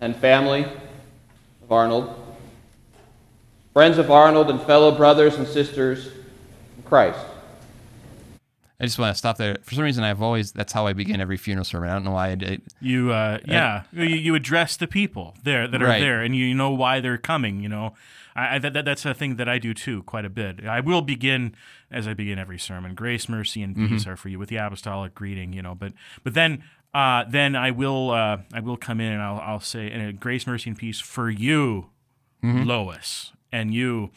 [0.00, 0.64] and family
[1.62, 2.14] of Arnold,
[3.72, 6.06] friends of Arnold and fellow brothers and sisters
[6.76, 7.18] in Christ.
[8.80, 9.58] I just want to stop there.
[9.62, 11.90] For some reason, I've always that's how I begin every funeral sermon.
[11.90, 12.62] I don't know why I did.
[12.80, 16.00] You, uh, yeah, you, you address the people there that are Right.
[16.00, 17.60] there, and you know why they're coming.
[17.60, 17.92] You know,
[18.34, 20.64] I, I that, that- that's a thing that I do too, quite a bit.
[20.66, 21.54] I will begin
[21.90, 25.14] as I begin every sermon: grace, mercy, and peace are for you, with the apostolic
[25.14, 25.52] greeting.
[25.52, 25.92] You know, but
[26.24, 26.62] but then.
[26.92, 30.18] Uh, then I will uh, I will come in and I'll, I'll say and, uh,
[30.18, 31.86] grace, mercy, and peace for you,
[32.42, 34.10] Lois, and you,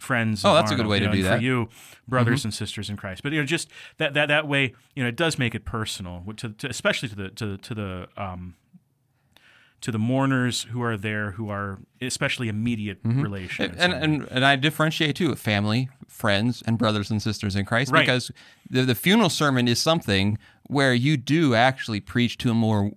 [0.00, 0.44] friends.
[0.44, 1.36] Oh, that's a good way you to know, do that.
[1.38, 1.68] For you,
[2.08, 3.22] brothers and sisters in Christ.
[3.22, 6.24] But you know, just that that that way, you know, it does make it personal,
[6.36, 8.54] to, to especially to the to to the um,
[9.82, 13.76] to the mourners who are there, who are especially immediate relations.
[13.76, 13.80] Mm-hmm.
[13.80, 18.00] and, and and I differentiate too family, friends, and brothers and sisters in Christ Right.
[18.00, 18.30] because
[18.68, 20.36] the, the funeral sermon is something
[20.66, 22.92] where you do actually preach to a more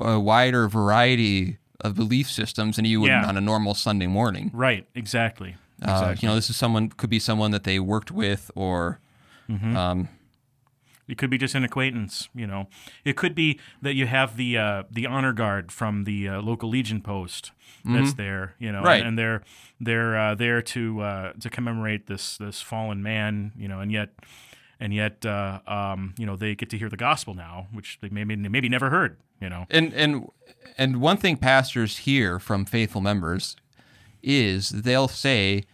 [0.00, 3.26] a wider variety of belief systems than you would Yeah.
[3.26, 4.50] on a normal Sunday morning.
[4.54, 5.56] right, exactly.
[5.82, 8.98] Uh, you know, this is someone could be someone that they worked with or
[9.48, 10.08] um,
[11.08, 12.66] It could be just an acquaintance, you know.
[13.04, 16.68] It could be that you have the uh, the honor guard from the uh, local
[16.68, 17.52] Legion post
[17.84, 18.86] that's there, you know, Mm-hmm.
[18.86, 19.06] Right.
[19.06, 19.42] and, they're
[19.80, 24.08] they're uh, there to uh, to commemorate this this fallen man, you know, and yet
[24.80, 28.08] and yet uh, um, you know they get to hear the gospel now, which they
[28.08, 29.66] maybe maybe never heard, you know.
[29.70, 30.28] and and
[30.76, 33.54] and one thing pastors hear from faithful members
[34.26, 35.64] is they'll say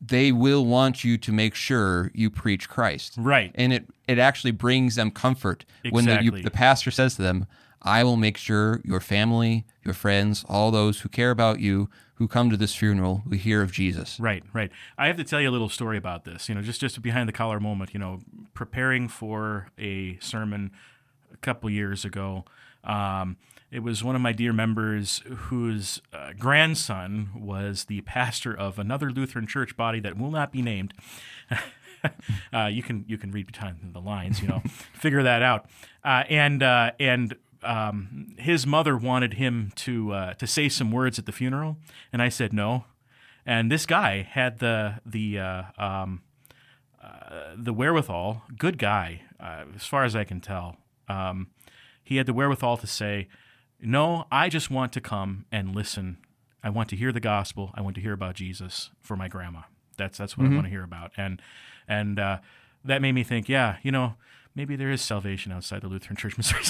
[0.00, 3.14] they will want you to make sure you preach Christ.
[3.16, 3.50] Right.
[3.54, 7.46] And it it actually brings them comfort when the, you, the pastor says to them,
[7.82, 12.28] "I will make sure your family, your friends, all those who care about you, who
[12.28, 14.70] come to this funeral, will hear of Jesus." Right, right.
[14.96, 16.48] I have to tell you a little story about this.
[16.48, 17.92] You know, just just a behind the collar moment.
[17.92, 18.20] You know,
[18.54, 20.70] preparing for a sermon
[21.32, 22.44] a couple years ago.
[22.84, 23.36] Um,
[23.70, 29.10] it was one of my dear members whose uh, grandson was the pastor of another
[29.10, 30.94] Lutheran church body that will not be named.
[32.52, 34.60] uh, you can you can read behind the lines, you know,
[34.92, 35.66] figure that out.
[36.04, 41.18] Uh, and uh, and um, his mother wanted him to uh, to say some words
[41.18, 41.76] at the funeral,
[42.12, 42.84] and I said no.
[43.44, 46.22] And this guy had the the uh, um,
[47.02, 50.76] uh, the wherewithal, good guy, uh, as far as I can tell.
[51.08, 51.48] Um,
[52.02, 53.28] he had the wherewithal to say,
[53.86, 56.18] "No, I just want to come and listen.
[56.62, 57.70] I want to hear the gospel.
[57.74, 59.60] I want to hear about Jesus for my grandma.
[59.96, 61.40] That's that's what I want to hear about." And
[61.88, 62.38] and uh,
[62.84, 64.14] that made me think, yeah, you know,
[64.54, 66.62] maybe there is salvation outside the Lutheran Church, Missouri.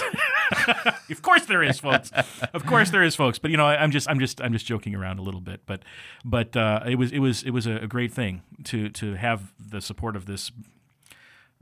[1.10, 2.10] of course there is, folks.
[2.52, 3.38] Of course there is, folks.
[3.38, 5.62] But you know, I- I'm just I'm just I'm just joking around a little bit.
[5.66, 5.82] But
[6.24, 9.52] but uh, it was it was it was a, a great thing to to have
[9.58, 10.52] the support of this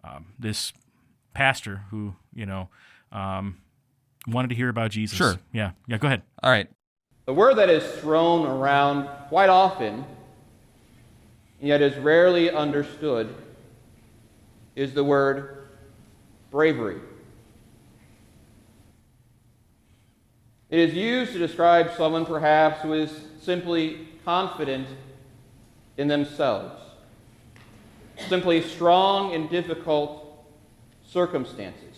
[0.03, 0.73] um, this
[1.33, 2.69] pastor who you know
[3.13, 3.59] um,
[4.27, 5.17] wanted to hear about Jesus.
[5.17, 5.39] Sure.
[5.53, 5.73] Yeah.
[5.87, 5.99] Yeah.
[5.99, 6.23] Go ahead.
[6.43, 6.69] All right.
[7.27, 10.05] The word that is thrown around quite often,
[11.61, 13.35] yet is rarely understood,
[14.77, 15.69] is the word
[16.51, 17.01] bravery.
[20.71, 23.11] It is used to describe someone perhaps who is
[23.41, 24.89] simply confident
[25.97, 26.81] in themselves,
[28.29, 30.45] simply strong in difficult
[31.07, 31.94] circumstances.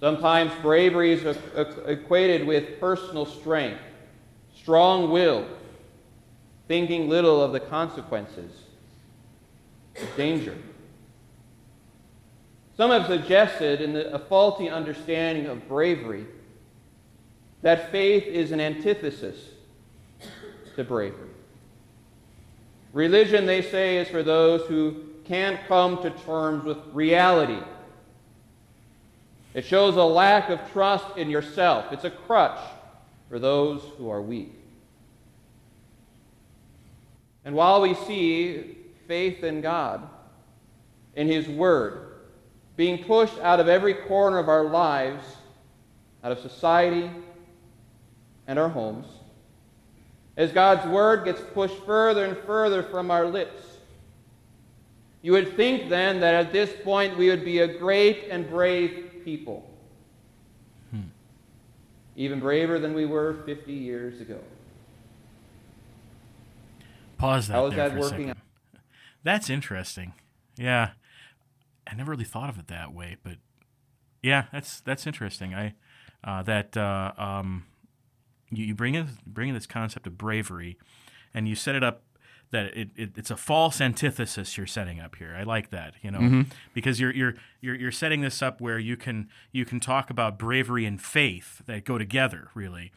[0.00, 1.38] Sometimes bravery is
[1.86, 3.80] equated with personal strength,
[4.54, 5.46] strong will,
[6.68, 8.52] thinking little of the consequences
[10.00, 10.56] of danger.
[12.76, 16.26] Some have suggested, in the, a faulty understanding of bravery,
[17.62, 19.36] that faith is an antithesis
[20.76, 21.30] to bravery.
[22.92, 27.58] Religion, they say, is for those who can't come to terms with reality.
[29.56, 31.90] It shows a lack of trust in yourself.
[31.90, 32.60] It's a crutch
[33.30, 34.52] for those who are weak.
[37.42, 38.76] And while we see
[39.08, 40.06] faith in God,
[41.14, 42.16] in His Word,
[42.76, 45.24] being pushed out of every corner of our lives,
[46.22, 47.10] out of society
[48.46, 49.06] and our homes,
[50.36, 53.62] as God's word gets pushed further and further from our lips.
[55.22, 59.05] You would think then that at this point we would be a great and brave
[59.26, 59.68] people.
[62.14, 64.38] Even braver than we were 50 years ago.
[67.18, 67.54] Pause that.
[67.54, 68.32] How is that for working.
[69.22, 70.14] That's interesting.
[70.56, 70.90] Yeah,
[71.86, 73.36] I never really thought of it that way, but
[74.22, 75.54] yeah, that's that's interesting.
[75.54, 75.74] I
[76.24, 77.66] uh, that uh, um,
[78.50, 80.78] you, you bring in bring in this concept of bravery,
[81.34, 82.02] and you set it up
[82.52, 85.34] that it, it, it's a false antithesis you're setting up here.
[85.38, 88.96] I like that, you know, because you're, you're you're you're setting this up where you
[88.96, 92.92] can you can talk about bravery and faith that go together, really,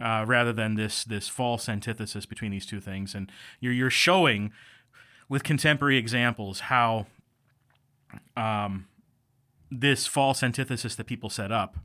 [0.00, 3.14] uh, rather than this this false antithesis between these two things.
[3.14, 3.30] And
[3.60, 4.52] you're you're showing
[5.28, 7.06] with contemporary examples how
[8.36, 8.86] um,
[9.70, 11.76] this false antithesis that people set up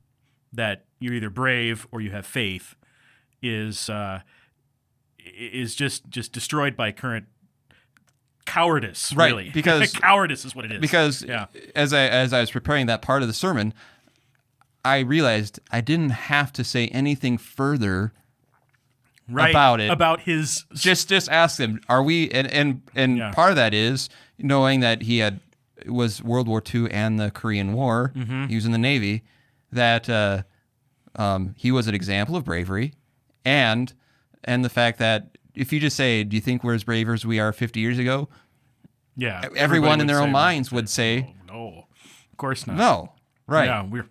[0.52, 2.76] that you're either brave or you have faith
[3.42, 4.22] is uh,
[5.26, 7.26] is just just destroyed by current
[8.46, 12.42] cowardice Right, really because- cowardice is what it is because yeah as I as I
[12.42, 13.74] was preparing that part of the sermon,
[14.84, 18.12] I realized I didn't have to say anything further.
[19.30, 19.90] right about it.
[19.90, 22.30] about his Just just ask them, are we?
[22.32, 23.32] And and and Yeah.
[23.32, 25.40] part of that is knowing that he had
[25.88, 28.12] was World War II and the Korean War.
[28.16, 28.48] Mm-hmm.
[28.48, 29.24] He was in the Navy.
[29.72, 30.44] That uh,
[31.16, 32.94] um, he was an example of bravery,
[33.46, 33.92] and
[34.44, 37.26] and the fact that if you just say, "Do you think we're as brave as
[37.26, 38.30] we are 50 years ago?"
[39.16, 41.86] yeah Everyone in their own minds would say, no, no
[42.32, 43.14] of course not "No."
[43.46, 43.66] Right.
[43.66, 44.08] Yeah, we're,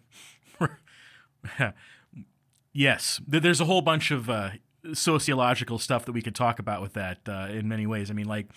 [0.61, 1.75] we're
[2.73, 3.21] yes.
[3.27, 4.51] There's a whole bunch of uh,
[4.93, 8.11] sociological stuff that we could talk about with that uh, in many ways.
[8.11, 8.49] I mean, like,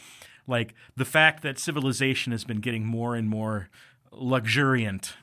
[0.47, 3.69] like the fact that civilization has been getting more and more
[4.11, 5.15] luxuriant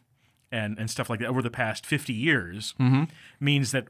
[0.50, 2.74] and and stuff like that over the past 50 years
[3.40, 3.86] means that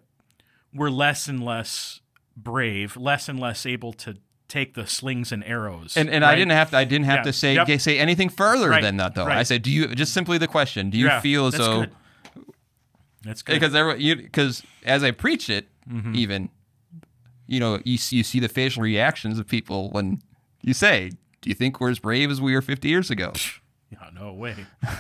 [0.73, 2.01] we're less and less
[2.37, 4.17] brave, less and less able to
[4.49, 5.97] take the slings and arrows.
[5.97, 6.77] And, and I didn't have to.
[6.77, 7.23] I didn't have Yeah.
[7.23, 7.81] to say Yep.
[7.81, 8.83] say anything further Right.
[8.83, 9.25] than that, though.
[9.27, 9.39] Right.
[9.39, 10.91] I said, "Do you just simply the question?
[10.91, 11.93] Do you Yeah, feel as that's though good.
[13.25, 13.61] That's good.
[13.61, 13.73] because
[14.17, 16.15] because as I preach it, Mm-hmm.
[16.15, 16.49] even
[17.49, 20.21] you know you see, you see the facial reactions of people when
[20.63, 23.33] you say, "Do you think we're as brave as we were 50 years ago?"
[23.91, 24.55] yeah, no way.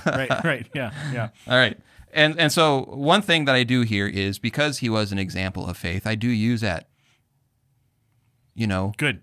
[0.06, 0.66] right, right.
[0.74, 1.28] Yeah, yeah.
[1.46, 1.78] All right.
[2.12, 5.66] And and so one thing that I do here is because he was an example
[5.68, 6.88] of faith, I do use that.
[8.54, 9.20] You know, Good.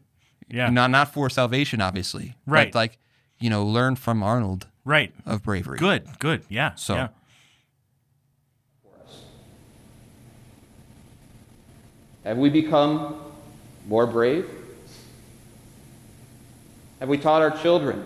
[0.49, 0.69] Yeah.
[0.69, 2.71] not not for salvation, obviously, Right.
[2.71, 2.97] But like,
[3.39, 5.13] you know, learn from Arnold Right.
[5.25, 5.77] of bravery.
[5.77, 6.07] Good.
[6.19, 6.43] Good.
[6.49, 6.73] Yeah.
[6.75, 7.07] So- yeah.
[12.23, 13.15] Have we become
[13.87, 14.49] more brave?
[16.99, 18.05] Have we taught our children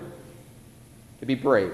[1.20, 1.74] to be brave?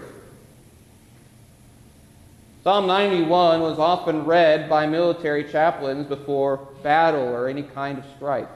[2.63, 8.47] Psalm 91 was often read by military chaplains before battle or any kind of strife,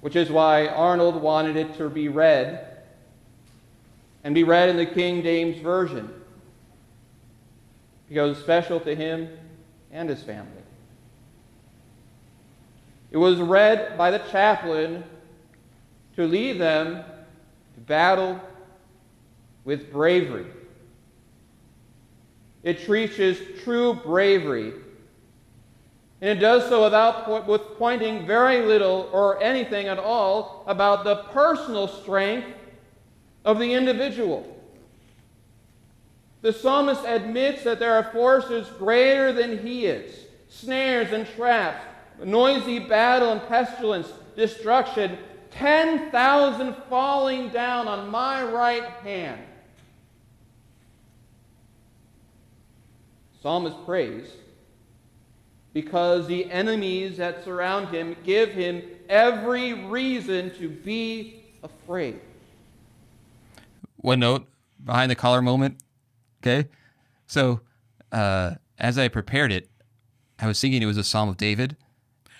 [0.00, 2.66] which is why Arnold wanted it to be read
[4.24, 6.10] and be read in the King James Version
[8.08, 9.28] because it's special to him
[9.90, 10.50] and his family.
[13.10, 15.04] It was read by the chaplain
[16.16, 17.04] to lead them
[17.74, 18.40] to battle
[19.64, 20.46] with bravery.
[22.62, 24.72] It preaches true bravery,
[26.20, 31.16] and it does so without with pointing very little or anything at all about the
[31.32, 32.48] personal strength
[33.44, 34.52] of the individual.
[36.40, 41.84] The psalmist admits that there are forces greater than he is snares and traps,
[42.24, 45.18] noisy battle and pestilence, destruction,
[45.50, 49.40] 10,000 falling down on my right hand.
[53.42, 54.30] Psalmist prays
[55.76, 62.18] because the enemies that surround him give him every reason to be afraid.
[63.96, 64.46] one note
[64.82, 65.76] behind the collar moment.
[66.42, 66.70] Okay.
[67.26, 67.60] So
[68.10, 69.68] uh, as I prepared it,
[70.38, 71.76] I was thinking it was a Psalm of David.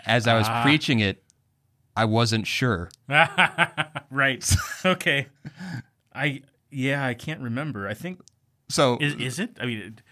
[0.07, 0.63] As I was Ah.
[0.63, 1.23] preaching it,
[1.95, 2.89] I wasn't sure.
[4.11, 4.57] right.
[4.83, 5.27] Okay.
[6.15, 7.87] I yeah, I can't remember.
[7.87, 8.21] I think
[8.71, 9.59] So is is it?
[9.61, 10.03] I mean, it,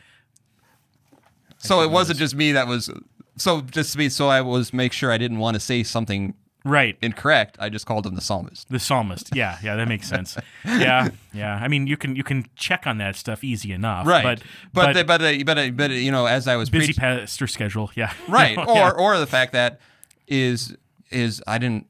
[1.56, 2.90] so it wasn't just me that was
[3.36, 6.34] so just to be so I was make sure I didn't want to say something
[6.64, 6.96] right.
[7.02, 7.56] incorrect.
[7.60, 8.68] I just called him the psalmist.
[8.70, 9.30] The psalmist.
[9.34, 10.36] Yeah, yeah, that makes sense.
[10.64, 11.56] Yeah, yeah.
[11.62, 14.06] I mean, you can you can check on that stuff easy enough.
[14.06, 14.22] Right.
[14.22, 14.42] But
[14.72, 17.46] but but, but uh, but, uh, but you know as I was busy preaching pastor
[17.46, 17.90] schedule.
[17.94, 18.12] Yeah.
[18.28, 18.90] right or Yeah.
[18.90, 19.80] or the fact that
[20.26, 20.74] is
[21.10, 21.86] is I didn't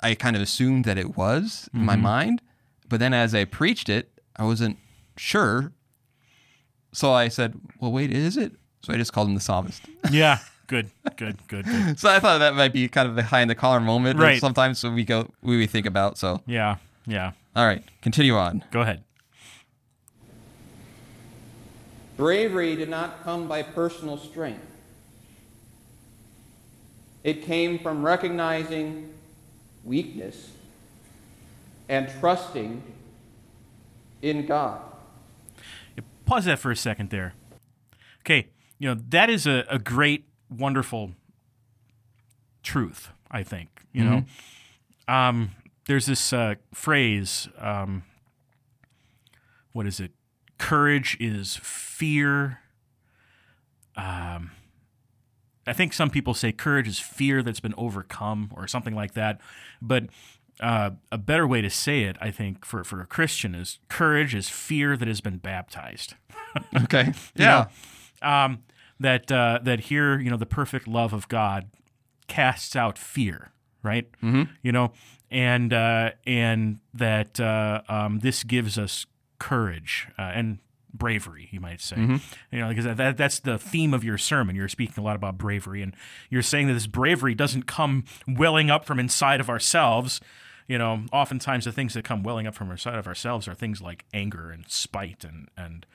[0.00, 1.86] I kind of assumed that it was in Mm-hmm.
[1.86, 2.42] my mind,
[2.88, 4.78] but then as I preached it, I wasn't
[5.16, 5.72] sure.
[6.92, 9.82] So I said, "Well, wait, is it?" So I just called him the psalmist.
[10.10, 10.38] yeah.
[10.70, 11.98] Good, good, good, good.
[11.98, 14.20] So I thought that might be kind of behind the collar moment.
[14.20, 14.40] Right.
[14.40, 16.16] Sometimes we go we we think about.
[16.16, 16.76] So Yeah,
[17.08, 17.32] yeah.
[17.56, 18.62] all right, continue on.
[18.70, 19.02] Go ahead.
[22.16, 24.64] Bravery did not come by personal strength.
[27.24, 29.12] It came from recognizing
[29.84, 30.52] weakness
[31.88, 32.80] and trusting
[34.22, 34.82] in God.
[36.26, 37.34] Pause that for a second there.
[38.20, 41.12] Okay, you know, that is a, a great, wonderful
[42.62, 43.68] truth, I think.
[43.92, 44.24] You know,
[45.08, 45.50] um,
[45.86, 48.04] there's this uh, phrase, um,
[49.72, 50.12] what is it?
[50.58, 52.60] Courage is fear.
[53.96, 54.52] Um,
[55.66, 59.40] I think some people say courage is fear that's been overcome or something like that.
[59.82, 60.04] But
[60.60, 64.34] uh, a better way to say it, I think, for, for a Christian is courage
[64.34, 66.14] is fear that has been baptized.
[66.82, 67.12] Okay.
[67.36, 67.66] Yeah.
[68.22, 68.64] Um,
[69.00, 71.70] that uh, that here, you know, the perfect love of God
[72.28, 73.50] casts out fear,
[73.82, 74.06] right?
[74.22, 74.52] Mm-hmm.
[74.62, 74.92] You know,
[75.30, 79.06] and uh, and that uh, um, this gives us
[79.38, 80.58] courage uh, and
[80.92, 81.96] bravery, you might say.
[82.52, 84.54] You know, because that, that's the theme of your sermon.
[84.56, 85.94] You're speaking a lot about bravery, and
[86.28, 90.20] you're saying that this bravery doesn't come welling up from inside of ourselves.
[90.68, 93.80] You know, oftentimes the things that come welling up from inside of ourselves are things
[93.80, 95.86] like anger and spite and and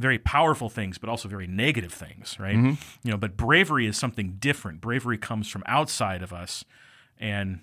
[0.00, 2.56] very powerful things, but also very negative things, right?
[3.02, 4.80] You know, but bravery is something different.
[4.80, 6.64] Bravery comes from outside of us,
[7.18, 7.60] and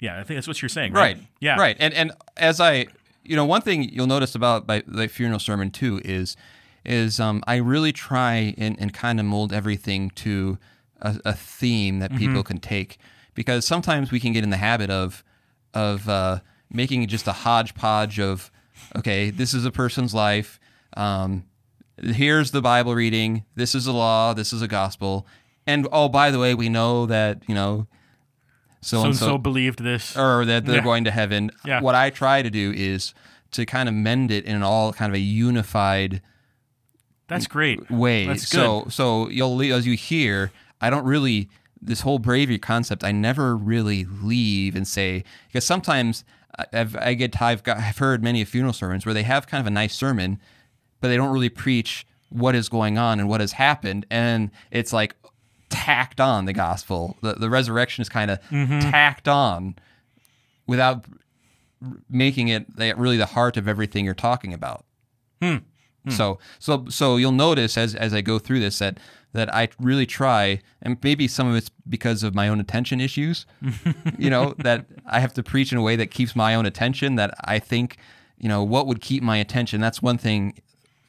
[0.00, 1.16] yeah, I think that's what you're saying, right?
[1.16, 1.26] Right.
[1.40, 1.56] Yeah.
[1.56, 1.76] Right.
[1.78, 2.86] And and as I,
[3.22, 6.36] you know, one thing you'll notice about my the funeral sermon too is,
[6.84, 10.58] is um, I really try and, and kind of mold everything to
[11.00, 12.98] a, a theme that people can take
[13.34, 15.24] because sometimes we can get in the habit of
[15.72, 18.50] of uh, making just a hodgepodge of
[18.96, 20.60] okay, this is a person's life.
[20.96, 21.44] Um,
[21.96, 23.44] here's the Bible reading.
[23.54, 24.34] This is a law.
[24.34, 25.26] This is a gospel.
[25.66, 27.86] And oh, by the way, we know that you know
[28.80, 30.16] so and so believed this.
[30.16, 30.82] or that they're Yeah.
[30.82, 31.50] going to heaven.
[31.64, 31.80] Yeah.
[31.80, 33.14] What I try to do is
[33.52, 36.20] to kind of mend it in all kind of a unified
[37.28, 37.90] That's great.
[37.90, 38.26] way.
[38.26, 38.92] That's so good.
[38.92, 41.48] so you'll as you hear, I don't really
[41.80, 43.04] this whole bravery concept.
[43.04, 46.24] I never really leave and say because sometimes
[46.58, 49.60] I- I've I get I've got I've heard many funeral sermons where they have kind
[49.60, 50.38] of a nice sermon,
[51.04, 54.90] but they don't really preach what is going on and what has happened, and it's
[54.90, 55.14] like
[55.68, 57.18] tacked on the gospel.
[57.20, 58.80] The the resurrection is kind of Mm-hmm.
[58.90, 59.76] tacked on
[60.66, 61.04] without
[62.08, 64.86] making it really the heart of everything you're talking about.
[66.08, 68.98] So so so you'll notice as as I go through this that
[69.32, 73.44] that I really try, and maybe some of it's because of my own attention issues.
[74.18, 77.16] you know that I have to preach in a way that keeps my own attention.
[77.16, 77.98] That I think,
[78.38, 79.80] you know, what would keep my attention.
[79.82, 80.60] That's one thing.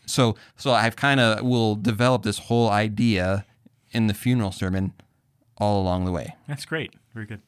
[0.06, 3.46] So so I've kind of will develop this whole idea
[3.91, 4.94] in the funeral sermon
[5.58, 6.36] all along the way.
[6.48, 6.94] That's great.
[7.13, 7.41] Very good.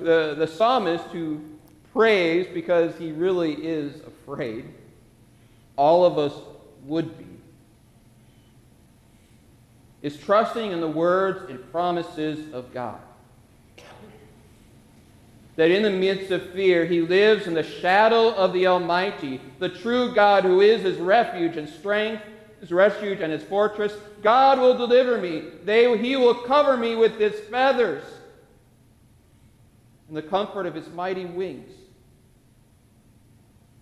[0.00, 1.40] the, the psalmist who
[1.92, 4.66] prays because he really is afraid,
[5.76, 6.32] all of us
[6.84, 7.26] would be,
[10.02, 13.00] is trusting in the words and promises of God.
[15.58, 19.68] That in the midst of fear, he lives in the shadow of the Almighty, the
[19.68, 22.22] true God who is his refuge and strength,
[22.60, 23.92] his refuge and his fortress.
[24.22, 25.42] God will deliver me.
[25.64, 28.04] They, he will cover me with his feathers
[30.06, 31.72] and the comfort of his mighty wings.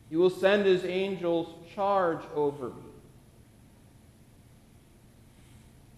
[0.09, 2.83] He will send his angels charge over me.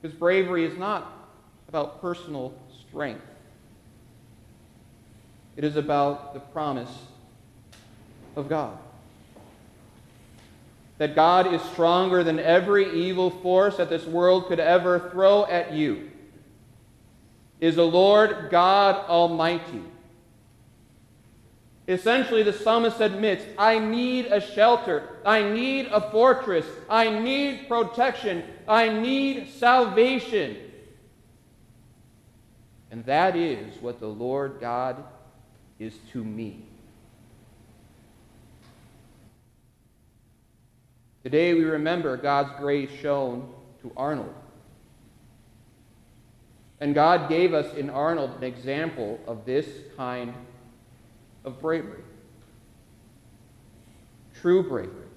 [0.02, 1.28] Because bravery is not
[1.68, 2.52] about personal
[2.88, 3.27] strength.
[5.58, 6.88] It is about the promise
[8.36, 8.78] of God.
[10.98, 15.72] That God is stronger than every evil force that this world could ever throw at
[15.72, 16.12] you.
[17.58, 19.82] Is the Lord God Almighty.
[21.88, 25.16] Essentially, the psalmist admits, I need a shelter.
[25.26, 26.66] I need a fortress.
[26.88, 28.44] I need protection.
[28.68, 30.56] I need salvation.
[32.92, 35.02] And that is what the Lord God
[35.79, 36.64] is to me.
[41.22, 43.53] Today we remember God's grace shown
[43.83, 44.35] to Arnold.
[46.81, 49.66] And God gave us in Arnold an example of this
[49.97, 50.33] kind
[51.45, 52.03] of bravery.
[54.41, 55.09] True bravery.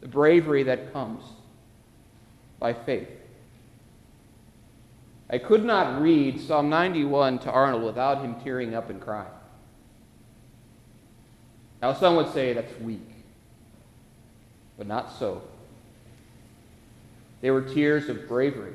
[0.00, 1.22] The bravery that comes
[2.58, 3.08] by faith.
[5.28, 9.26] I could not read Psalm 91 to Arnold without him tearing up and crying.
[11.82, 13.08] Now, some would say that's weak,
[14.78, 15.42] but not so.
[17.40, 18.72] They were tears of bravery,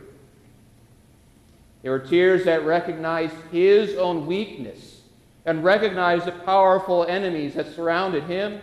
[1.81, 5.01] They were tears that recognized his own weakness
[5.45, 8.61] and recognized the powerful enemies that surrounded him,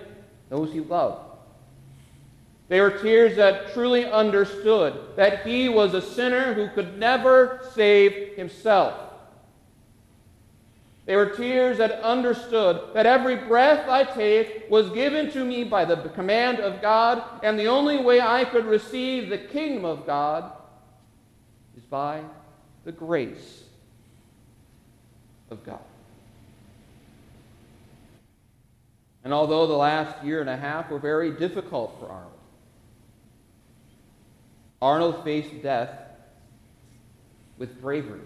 [0.51, 1.28] those he loved.
[2.69, 8.37] They were tears that truly understood that he was a sinner who could never save
[8.37, 8.95] himself.
[11.07, 15.87] They were tears that understood that every breath I take was given to me by
[15.87, 20.53] the command of God, and the only way I could receive the kingdom of God
[21.79, 22.23] is by
[22.85, 23.65] the grace
[25.51, 25.81] of God.
[29.25, 32.38] And although the last year and a half were very difficult for Arnold,
[34.81, 35.91] Arnold faced death
[37.59, 38.21] with bravery.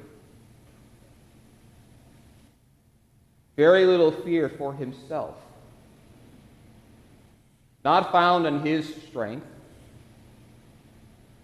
[3.56, 5.36] Very little fear for himself.
[7.84, 9.46] Not found in his strength,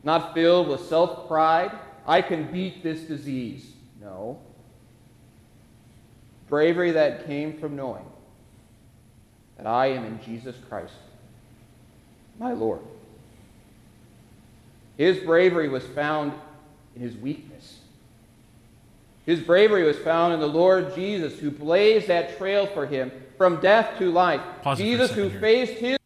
[0.05, 1.73] not filled with self pride.
[2.07, 3.73] I can beat this disease.
[4.01, 4.39] No.
[6.49, 8.07] Bravery that came from knowing
[9.57, 10.95] that I am in Jesus Christ,
[12.39, 12.81] my Lord.
[14.99, 16.33] His bravery was found
[16.95, 17.79] in his weakness.
[19.25, 23.61] His bravery was found in the Lord Jesus, who blazed that trail for him from
[23.61, 24.41] death to life.
[24.63, 25.41] Pause Jesus, who here.
[25.41, 25.99] faced his.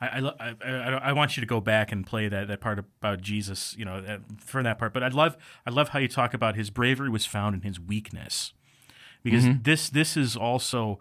[0.00, 3.20] I, I, I, I, want you to go back and play that, that part about
[3.20, 4.94] Jesus, you know, for that part.
[4.94, 7.78] But I'd love I love how you talk about his bravery was found in his
[7.78, 8.54] weakness,
[9.22, 9.62] because mm-hmm.
[9.62, 11.00] this this is also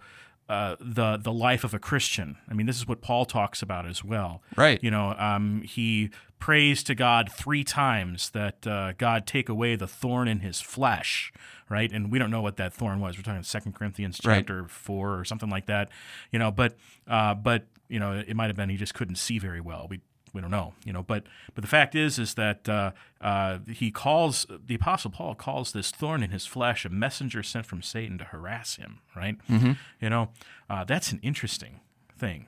[0.49, 2.37] uh, the the life of a Christian.
[2.49, 4.41] I mean, this is what Paul talks about as well.
[4.57, 4.83] Right.
[4.83, 6.09] You know, um, he
[6.39, 11.31] prays to God three times that uh, God take away the thorn in his flesh.
[11.69, 13.15] Right, and we don't know what that thorn was.
[13.15, 14.71] We're talking Second Corinthians chapter right.
[14.71, 15.89] four or something like that.
[16.31, 16.75] You know, but
[17.07, 19.85] uh, but you know, it might have been he just couldn't see very well.
[19.87, 20.01] We
[20.33, 21.03] we don't know, you know.
[21.03, 25.71] But but the fact is, is that uh, uh, he calls the apostle Paul calls
[25.71, 28.99] this thorn in his flesh a messenger sent from Satan to harass him.
[29.15, 29.37] Right?
[29.47, 29.73] Mm-hmm.
[30.01, 30.29] You know,
[30.69, 31.81] uh, that's an interesting
[32.17, 32.47] thing.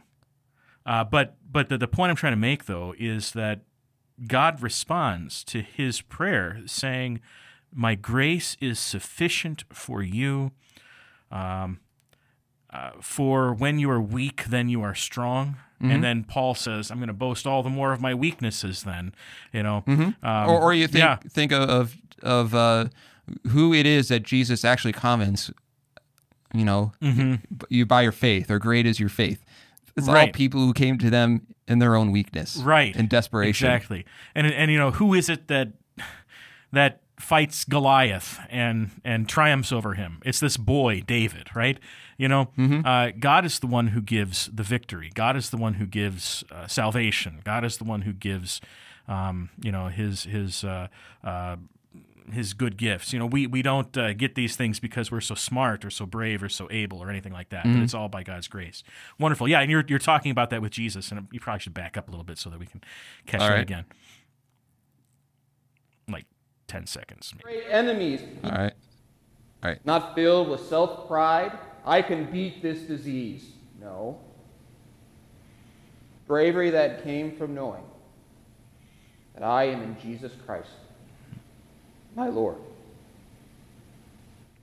[0.85, 3.61] Uh, but but the, the point I'm trying to make though is that
[4.27, 7.19] God responds to his prayer saying,
[7.73, 10.51] "My grace is sufficient for you."
[11.31, 11.79] Um,
[12.71, 15.57] uh, for when you are weak, then you are strong.
[15.81, 15.91] Mm-hmm.
[15.91, 19.13] And then Paul says, "I'm going to boast all the more of my weaknesses." Then,
[19.51, 20.25] you know, mm-hmm.
[20.25, 21.17] um, or, or you think yeah.
[21.29, 22.85] think of of uh,
[23.49, 25.51] who it is that Jesus actually comments.
[26.53, 27.35] You know, mm-hmm.
[27.69, 29.43] you by your faith, or great is your faith.
[29.95, 30.27] It's right.
[30.27, 34.05] all people who came to them in their own weakness, right, in desperation, exactly.
[34.35, 35.73] And and you know, who is it that
[36.71, 40.21] that fights Goliath and and triumphs over him?
[40.25, 41.79] It's this boy David, right?
[42.17, 42.85] You know, mm-hmm.
[42.85, 45.11] uh, God is the one who gives the victory.
[45.13, 47.41] God is the one who gives uh, salvation.
[47.43, 48.61] God is the one who gives,
[49.07, 50.87] um, you know, his his uh,
[51.23, 51.55] uh
[52.31, 53.13] his good gifts.
[53.13, 56.05] You know, we we don't uh, get these things because we're so smart or so
[56.05, 57.65] brave or so able or anything like that.
[57.65, 57.79] Mm-hmm.
[57.79, 58.83] But it's all by God's grace.
[59.19, 59.47] Wonderful.
[59.47, 62.07] Yeah, and you're you're talking about that with Jesus, and you probably should back up
[62.07, 62.81] a little bit so that we can
[63.25, 63.61] catch all that right.
[63.61, 63.85] again.
[66.09, 66.25] Like
[66.67, 67.33] ten seconds.
[67.33, 67.59] Maybe.
[67.59, 68.21] Great enemies.
[68.43, 68.73] All right.
[69.63, 69.85] All right.
[69.85, 73.51] Not filled with self pride I can beat this disease.
[73.79, 74.19] No.
[76.27, 77.83] Bravery that came from knowing
[79.33, 80.69] that I am in Jesus Christ,
[82.15, 82.57] my Lord.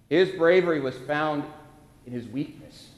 [0.08, 1.44] His bravery was found
[2.06, 2.88] in his weakness.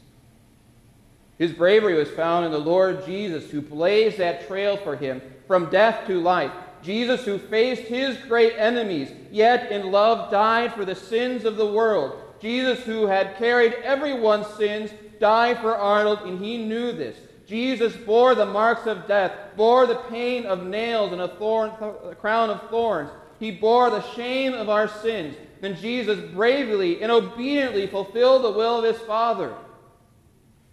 [1.39, 5.71] His bravery was found in the Lord Jesus, who blazed that trail for him from
[5.71, 6.53] death to life.
[6.83, 11.67] Jesus, who faced his great enemies, yet in love died for the sins of the
[11.67, 14.91] world Jesus, who had carried everyone's sins,
[15.21, 17.17] died for Arnold, and he knew this.
[17.47, 21.71] Jesus bore the marks of death, bore the pain of nails and a, thorn,
[22.05, 23.11] a crown of thorns.
[23.41, 25.35] He bore the shame of our sins.
[25.61, 29.55] Then Jesus bravely and obediently fulfilled the will of his Father,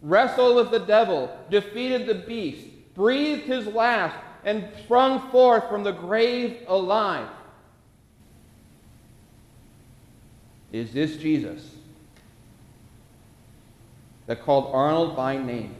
[0.01, 4.15] wrestled with the devil, defeated the beast, breathed his last,
[4.45, 7.27] and sprung forth from the grave alive.
[10.71, 11.75] is this Jesus
[14.25, 15.75] that called Arnold by name.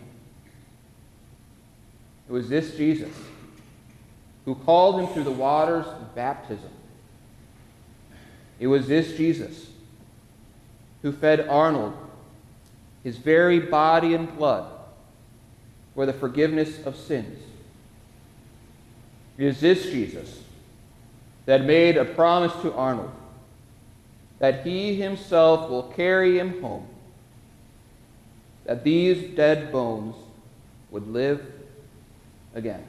[2.28, 3.14] It was this Jesus
[4.46, 6.72] who called him through the waters of baptism.
[8.60, 9.68] It was this Jesus
[11.02, 11.96] who fed Arnold
[13.04, 14.70] his very body and blood
[15.96, 17.40] for the forgiveness of sins.
[19.38, 20.42] It is this Jesus
[21.46, 23.12] that made a promise to Arnold
[24.40, 26.86] that he himself will carry him home,
[28.66, 30.16] that these dead bones
[30.92, 31.46] would live
[32.54, 32.84] again.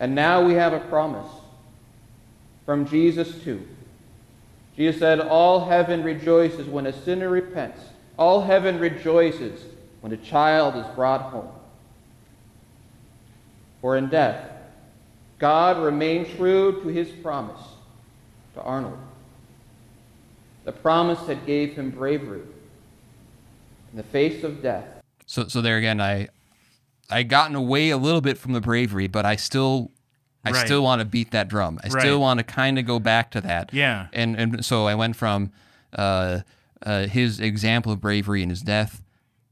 [0.00, 1.30] And now we have a promise
[2.68, 3.66] from Jesus too.
[4.76, 7.80] Jesus said, All heaven rejoices when a sinner repents.
[8.18, 9.64] All heaven rejoices
[10.02, 11.48] when a child is brought home.
[13.80, 14.50] For in death,
[15.38, 17.62] God remained true to his promise
[18.52, 18.98] to Arnold.
[20.66, 22.42] The promise that gave him bravery
[23.92, 24.84] in the face of death.
[25.24, 26.28] So so there again, I
[27.08, 29.90] I gotten away a little bit from the bravery, but I still
[30.48, 30.66] I Right.
[30.66, 31.78] still want to beat that drum.
[31.84, 32.00] I Right.
[32.02, 33.72] still want to kind of go back to that.
[33.72, 34.08] Yeah.
[34.12, 35.50] And and so I went from
[35.92, 36.40] uh,
[36.82, 39.02] uh, his example of bravery in his death,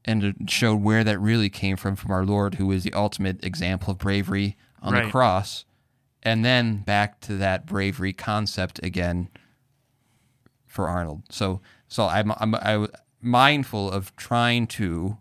[0.04, 3.42] and it showed where that really came from from our Lord, who is the ultimate
[3.44, 5.04] example of bravery on Right.
[5.04, 5.64] the cross,
[6.22, 9.28] and then back to that bravery concept again
[10.66, 11.22] for Arnold.
[11.30, 12.86] So so I'm I'm I,
[13.20, 15.16] mindful of trying to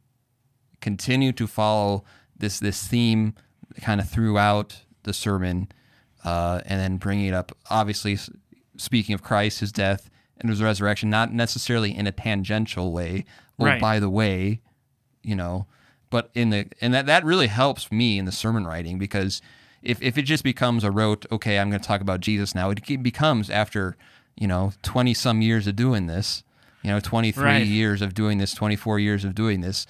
[0.81, 2.03] continue to follow
[2.37, 3.33] this this theme
[3.81, 5.69] kind of throughout the sermon,
[6.23, 7.51] uh, and then bringing it up.
[7.69, 8.17] Obviously,
[8.77, 13.25] speaking of Christ, his death and his resurrection, not necessarily in a tangential way.
[13.57, 13.79] or Right.
[13.81, 14.59] by the way,
[15.23, 15.65] you know,
[16.09, 19.41] but in the and that that really helps me in the sermon writing because
[19.81, 22.69] if if it just becomes a rote, okay, I'm going to talk about Jesus now,
[22.69, 23.95] it becomes after
[24.35, 26.43] you know 20 some years of doing this,
[26.83, 27.65] you know, 23 Right.
[27.65, 29.87] years of doing this, 24 years of doing this.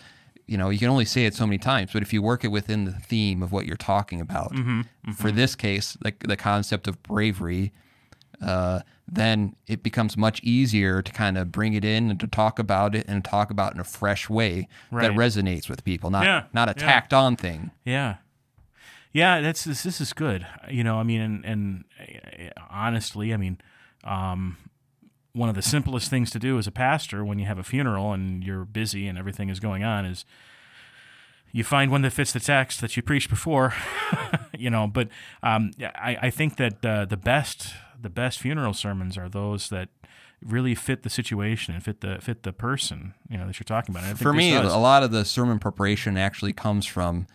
[0.48, 2.50] You know, you can only say it so many times, but if you work it
[2.50, 4.54] within the theme of what you're talking about,
[5.16, 7.72] for this case, like the concept of bravery,
[8.42, 12.60] uh, then it becomes much easier to kind of bring it in and to talk
[12.60, 16.26] about it and talk about it in a fresh way that resonates with people, not
[16.26, 16.86] Yeah, not a yeah.
[16.86, 17.72] tacked on thing.
[17.84, 18.16] Yeah.
[19.14, 20.46] Yeah, that's this, this is good.
[20.70, 21.86] You know, I mean, and, and
[22.70, 23.60] honestly, I mean,
[24.04, 24.58] um,
[25.36, 28.14] one of the simplest things to do as a pastor when you have a funeral
[28.14, 30.24] and you're busy and everything is going on is
[31.52, 33.74] you find one that fits the text that you preached before,
[34.58, 34.88] you know.
[34.88, 35.10] But
[35.44, 39.90] um, I, I think that uh, the best the best funeral sermons are those that
[40.42, 43.94] really fit the situation and fit the fit the person you know that you're talking
[43.94, 44.04] about.
[44.04, 44.72] I think For me, does.
[44.74, 47.28] a lot of the sermon preparation actually comes from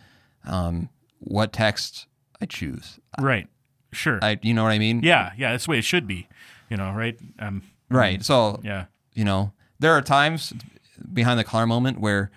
[0.46, 0.88] um,
[1.18, 2.06] what text
[2.40, 2.98] I choose.
[3.18, 3.46] right,
[3.92, 5.00] sure, I, you know what I mean?
[5.02, 6.28] Yeah, yeah, that's the way it should be.
[6.68, 7.18] You know, right?
[7.38, 8.24] Um, Right.
[8.24, 10.52] So yeah, you know, there are times
[11.12, 12.30] behind the collar moment where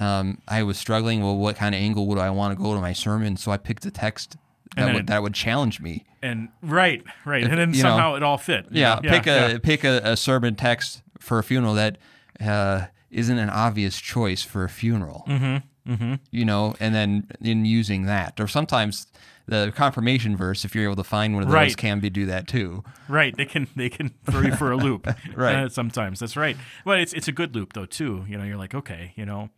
[0.00, 1.22] um, I was struggling.
[1.22, 3.36] Well, what kind of angle would I want to go to my sermon?
[3.36, 4.36] So I picked a text
[4.76, 6.04] that would it- that would challenge me.
[6.22, 8.66] and right, right, and then you know, somehow it all fit.
[8.70, 9.10] Yeah, know?
[9.10, 9.58] pick a yeah.
[9.62, 11.98] pick a, a sermon text for a funeral that
[12.40, 15.24] uh, isn't an obvious choice for a funeral.
[15.26, 15.92] Mm-hmm.
[15.92, 16.14] Mm-hmm.
[16.30, 19.06] You know, and then in using that, or sometimes
[19.48, 21.76] the confirmation verse, if you're able to find one of those, Right.
[21.76, 22.84] can be do that too.
[23.08, 25.06] Right, they can they can throw you for a loop.
[25.34, 25.54] Right.
[25.56, 26.56] uh, sometimes that's right.
[26.84, 28.24] Well, it's it's a good loop though too.
[28.28, 29.48] You know, you're like, okay, you know,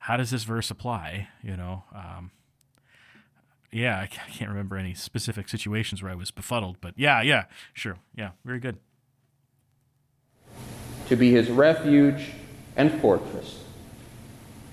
[0.00, 1.28] how does this verse apply?
[1.42, 2.30] You know, um,
[3.72, 7.44] yeah, I I can't remember any specific situations where I was befuddled, but yeah, yeah,
[7.72, 8.76] sure, yeah, very good.
[11.08, 12.30] to be his refuge
[12.76, 13.64] and fortress,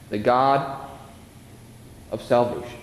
[0.09, 0.88] the God
[2.11, 2.78] of salvation.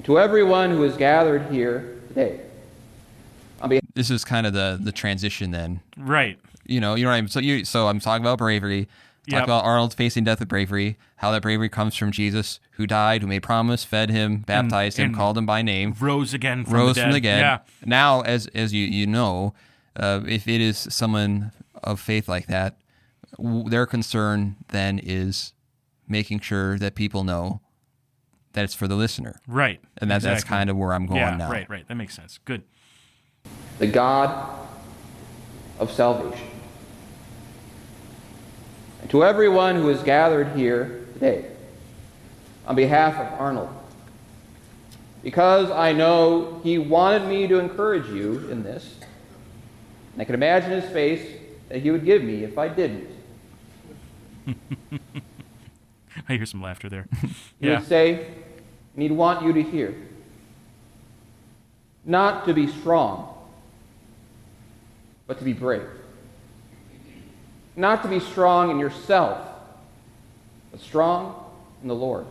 [0.00, 2.40] And to everyone who is gathered here today,
[3.62, 5.80] behalf This is kind of the the transition then.
[5.94, 7.28] Right, You know, you know what I mean.
[7.28, 8.84] So you so I'm talking about bravery.
[9.28, 9.44] Talk Yep.
[9.44, 10.96] about Arnold facing death with bravery.
[11.16, 15.08] How that bravery comes from Jesus, who died, who made promise, fed him, baptized him,
[15.08, 15.94] and called him by name.
[16.00, 17.04] rose again from rose the dead.
[17.04, 17.40] from the dead.
[17.40, 19.52] Yeah, Now, as as you you know,
[19.96, 21.52] uh, if it is someone
[21.84, 22.76] of faith like that,
[23.36, 25.52] w- their concern then is
[26.08, 27.60] making sure that people know
[28.52, 31.36] that it's for the listener, right, and that, that's kind of where I'm going yeah,
[31.36, 31.50] now.
[31.50, 31.86] right, right.
[31.86, 32.38] That makes sense.
[32.44, 32.62] Good.
[33.78, 34.68] the God
[35.78, 36.46] of salvation.
[39.00, 41.46] And to everyone who is gathered here today,
[42.66, 43.70] on behalf of Arnold,
[45.22, 48.96] because I know he wanted me to encourage you in this,
[50.12, 51.26] and I can imagine his face
[51.68, 53.08] that he would give me if I didn't.
[56.28, 57.06] I hear some laughter there.
[57.20, 57.28] He
[57.68, 58.26] yeah, would say,
[58.94, 59.94] and he'd want you to hear,
[62.04, 63.34] not to be strong,
[65.26, 65.86] but to be brave.
[67.76, 69.38] Not to be strong in yourself,
[70.70, 71.34] but strong
[71.82, 72.26] in the Lord.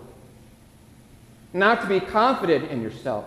[1.54, 3.26] Not to be confident in yourself,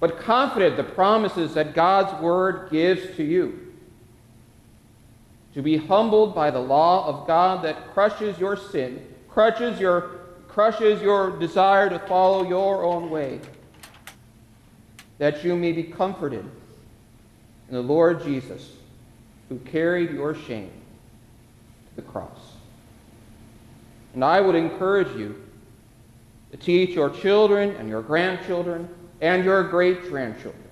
[0.00, 3.72] but confident the promises that God's word gives to you.
[5.54, 9.02] To be humbled by the law of God that crushes your sin,
[9.38, 10.10] crushes your,
[10.48, 13.38] crushes your desire to follow your own way,
[15.18, 16.44] that you may be comforted
[17.68, 18.72] in the Lord Jesus,
[19.48, 20.72] who carried your shame
[21.90, 22.54] to the cross.
[24.12, 25.40] And I would encourage you
[26.50, 28.88] to teach your children and your grandchildren
[29.20, 30.64] and your great grandchildren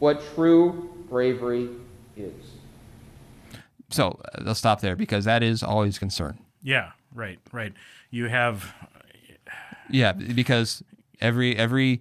[0.00, 1.70] what true bravery
[2.14, 2.44] is.
[3.88, 6.38] So I'll stop there because that is always a concern.
[6.62, 7.72] Yeah, right, right.
[8.10, 8.74] You have
[9.90, 10.82] Yeah, because
[11.20, 12.00] every every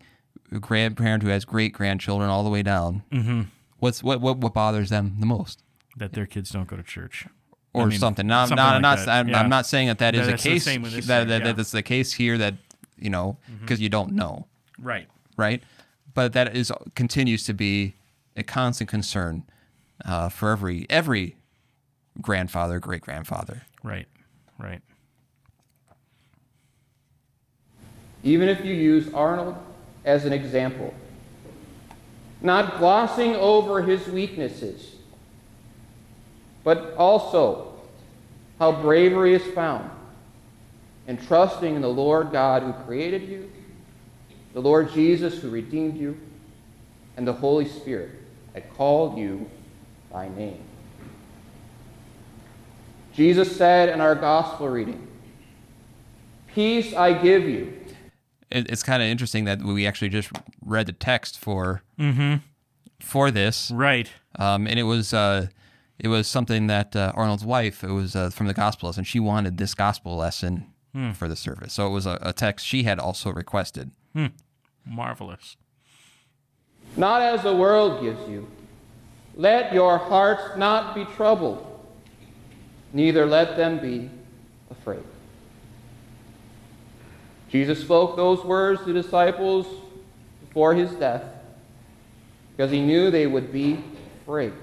[0.60, 3.42] grandparent who has great grandchildren all the way down, Mm-hmm.
[3.80, 5.64] what's what, what what bothers them the most,
[5.98, 7.26] that their kids don't go to church.
[7.74, 8.28] or I mean, something?
[8.28, 9.40] Now, something not, like not, that, I'm, yeah.
[9.40, 10.64] I'm not saying that that is That- the case.
[10.66, 11.48] same with this that, that, yeah.
[11.50, 11.58] Mm-hmm.
[11.58, 12.38] that's the case here.
[12.38, 12.56] That
[12.98, 14.48] you know because you don't know,
[14.80, 15.08] Right.
[15.38, 15.64] right?
[16.14, 17.96] But that is continues to be
[18.36, 19.44] a constant concern
[20.06, 21.38] uh, for every every
[22.22, 23.62] grandfather, great grandfather.
[23.84, 24.08] Right.
[24.60, 24.82] Right.
[28.24, 29.56] Even if you use Arnold
[30.06, 30.94] as an example.
[32.42, 34.96] Not glossing over his weaknesses,
[36.64, 37.74] but also
[38.60, 39.90] how bravery is found
[41.08, 43.52] in trusting in the Lord God who created you,
[44.54, 46.20] the Lord Jesus who redeemed you,
[47.18, 48.12] and the Holy Spirit
[48.54, 49.50] that called you
[50.12, 50.64] by name.
[53.14, 55.08] Jesus said in our gospel reading,
[56.54, 57.74] Peace I give you.
[58.52, 60.30] It, it's kind of interesting that we actually just
[60.66, 62.36] read the text for Mm-hmm.
[63.00, 64.10] for this, Right.
[64.38, 65.48] um, and it was uh,
[66.00, 69.04] it was something that uh, Arnold's wife it was uh, from the gospel lesson.
[69.04, 70.68] She wanted this gospel lesson
[71.14, 73.92] for the service, so it was a, a text she had also requested.
[74.86, 75.56] Marvelous.
[76.98, 78.48] not as the world gives you.
[79.36, 81.66] Let your hearts not be troubled,
[82.92, 84.10] neither let them be
[84.70, 85.04] afraid.
[87.52, 89.68] Jesus spoke those words to disciples
[90.48, 91.24] before his death
[92.56, 93.84] because he knew they would be
[94.22, 94.54] afraid.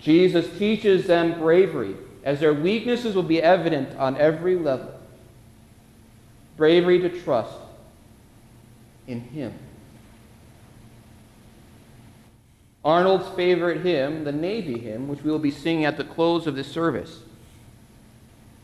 [0.00, 4.94] Jesus teaches them bravery as their weaknesses will be evident on every level.
[6.56, 7.56] Bravery to trust
[9.06, 9.52] in him.
[12.84, 16.54] Arnold's favorite hymn, the Navy hymn, which we will be singing at the close of
[16.54, 17.20] this service.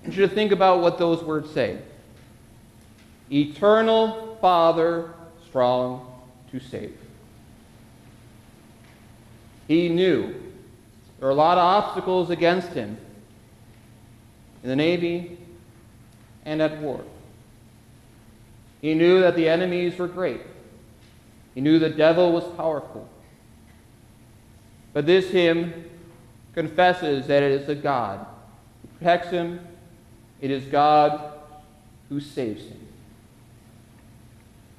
[0.02, 1.78] I want you to think about what those words say.
[3.30, 5.12] Eternal Father,
[5.46, 6.06] strong
[6.50, 6.96] to save.
[9.66, 10.34] He knew
[11.18, 12.98] there were a lot of obstacles against him
[14.62, 15.38] in the Navy
[16.44, 17.02] and at war.
[18.80, 20.42] He knew that the enemies were great.
[21.54, 23.08] He knew the devil was powerful.
[24.92, 25.90] But this hymn
[26.54, 28.24] confesses that it is the God
[28.82, 29.60] who protects him,
[30.40, 31.32] it is God
[32.08, 32.85] who saves him.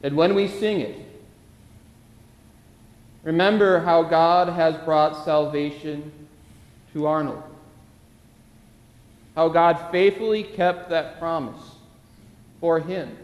[0.02, 0.96] That when we sing it,
[3.24, 6.12] remember how God has brought salvation
[6.94, 7.44] to Arnold,
[9.36, 11.62] how God faithfully kept that promise
[12.60, 13.18] for him,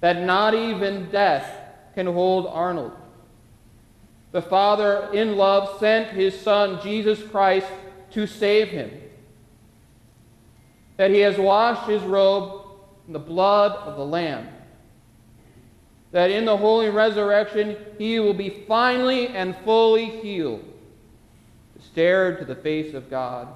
[0.00, 1.48] that not even death
[1.94, 2.92] can hold Arnold.
[4.32, 7.66] The Father, in love, sent his Son, Jesus Christ,
[8.12, 8.90] to save him.
[10.96, 12.64] That he has washed his robe
[13.06, 14.48] in the blood of the Lamb.
[16.12, 20.62] That in the holy resurrection, he will be finally and fully healed,
[21.74, 23.48] to stare into the face of God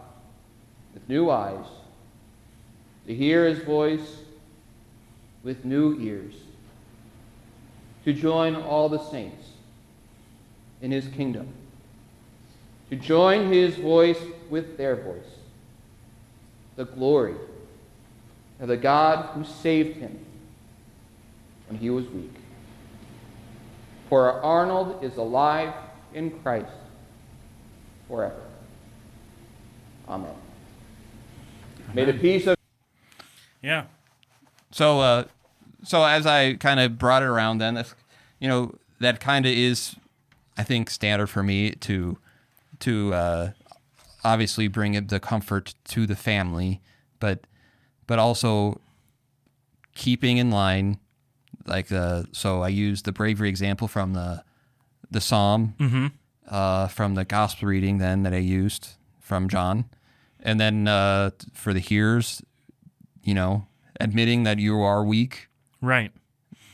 [0.94, 1.66] with new eyes,
[3.06, 4.20] to hear his voice
[5.44, 6.34] with new ears,
[8.04, 9.48] to join all the saints
[10.80, 11.48] in his kingdom,
[12.88, 15.28] to join his voice with their voice,
[16.76, 17.34] the glory
[18.60, 20.18] of the God who saved him
[21.68, 22.35] when he was weak.
[24.08, 25.74] For Arnold is alive
[26.14, 26.70] in Christ
[28.08, 28.40] forever.
[30.08, 30.34] Amen.
[31.92, 32.56] May the peace of
[33.62, 33.84] Yeah.
[34.70, 35.24] So, uh,
[35.82, 37.94] so as I kind of brought it around, then that's,
[38.38, 39.96] you know, that kind of is,
[40.56, 42.18] I think, standard for me to,
[42.80, 43.50] to uh,
[44.22, 46.80] obviously bring the comfort to the family,
[47.18, 47.46] but,
[48.06, 48.80] but also
[49.94, 50.98] keeping in line,
[51.68, 52.26] like the.
[52.32, 54.44] So I used the bravery example from the,
[55.10, 56.12] the psalm,
[56.48, 58.90] uh, from the gospel reading then that I used
[59.20, 59.86] from John,
[60.40, 62.42] and then uh, for the hearers,
[63.22, 63.66] you know,
[64.00, 65.48] admitting that you are weak,
[65.80, 66.12] Right.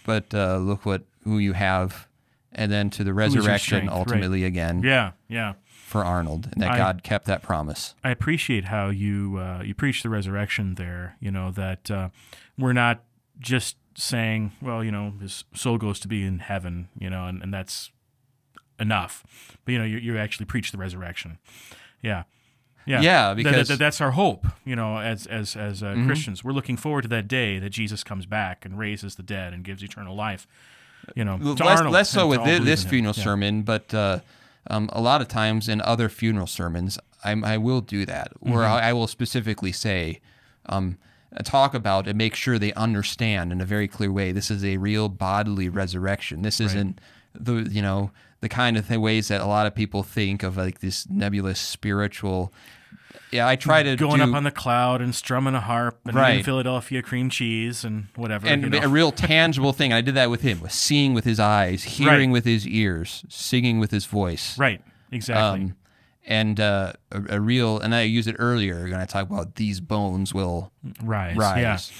[0.04, 2.08] but uh, look what who you have,
[2.52, 3.96] and then to the resurrection strength, right.
[3.98, 5.12] ultimately again Yeah.
[5.28, 5.54] Yeah.
[5.64, 7.94] for Arnold, and that I- God kept that promise.
[8.04, 11.16] I appreciate how you uh, you preach the resurrection there.
[11.20, 12.08] You know that uh,
[12.58, 13.04] we're not
[13.38, 17.42] just saying, well, you know, his soul goes to be in heaven, you know, and,
[17.42, 17.90] and that's
[18.80, 19.24] enough.
[19.64, 21.38] But you know, you, you actually preach the resurrection.
[22.02, 22.24] Yeah.
[22.84, 26.52] Yeah, Yeah, because- that- that's our hope, you know, as as as uh, Christians, we're
[26.52, 29.82] looking forward to that day that Jesus comes back and raises the dead and gives
[29.84, 30.48] eternal life.
[31.14, 33.22] You know, less, Arnold less so with to all thi- believe this funeral Yeah.
[33.24, 34.18] sermon, but uh,
[34.68, 38.62] um, a lot of times in other funeral sermons, I'm, I will do that, where
[38.64, 38.72] Mm-hmm.
[38.74, 40.20] I, I will specifically say,
[40.66, 40.98] um,
[41.44, 44.32] talk about and make sure they understand in a very clear way.
[44.32, 46.42] This is a real bodily resurrection.
[46.42, 47.00] This isn't
[47.34, 48.10] the you know
[48.40, 51.58] the kind of th- ways that a lot of people think of like this nebulous
[51.60, 52.52] spiritual.
[53.30, 56.14] Yeah, I try to Going do, up on the cloud and strumming a harp and
[56.14, 56.44] Right.
[56.44, 58.46] Philadelphia cream cheese and whatever.
[58.46, 58.80] and you know.
[58.82, 59.90] a real tangible thing.
[59.92, 62.32] I did that with him, was seeing with his eyes, hearing Right.
[62.34, 64.58] with his ears, singing with his voice.
[64.58, 65.62] right, exactly.
[65.62, 65.74] Um,
[66.24, 69.80] and uh, a, a real, and I used it earlier when I talk about these
[69.80, 70.70] bones will
[71.02, 71.92] rise, rise.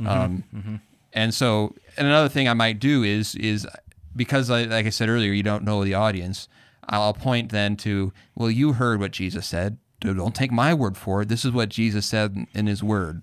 [0.00, 0.22] yeah.
[0.24, 0.80] Um,
[1.12, 3.66] And so, and another thing I might do is is
[4.14, 6.48] because, I, like I said earlier, you don't know the audience.
[6.88, 9.76] I'll point then to, well, you heard what Jesus said.
[10.00, 11.28] Don't take my word for it.
[11.28, 13.22] This is what Jesus said in His Word.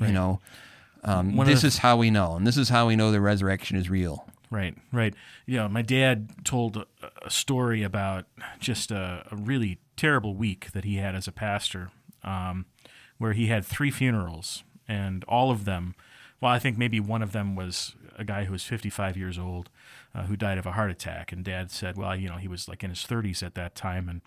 [0.00, 0.40] Right, You know,
[1.04, 3.76] um, this the- is how we know, and this is how we know the resurrection
[3.76, 4.26] is real.
[4.50, 5.14] Right, right.
[5.46, 8.24] You know, my dad told a, story about
[8.58, 11.90] just a, a really terrible week that he had as a pastor,
[12.22, 12.66] um,
[13.18, 15.94] where he had three funerals, and all of them.
[16.40, 19.70] Well, I think maybe one of them was a guy who was 55 years old,
[20.14, 21.32] uh, who died of a heart attack.
[21.32, 24.08] And Dad said, well, you know, he was like in his 30s at that time,
[24.08, 24.20] and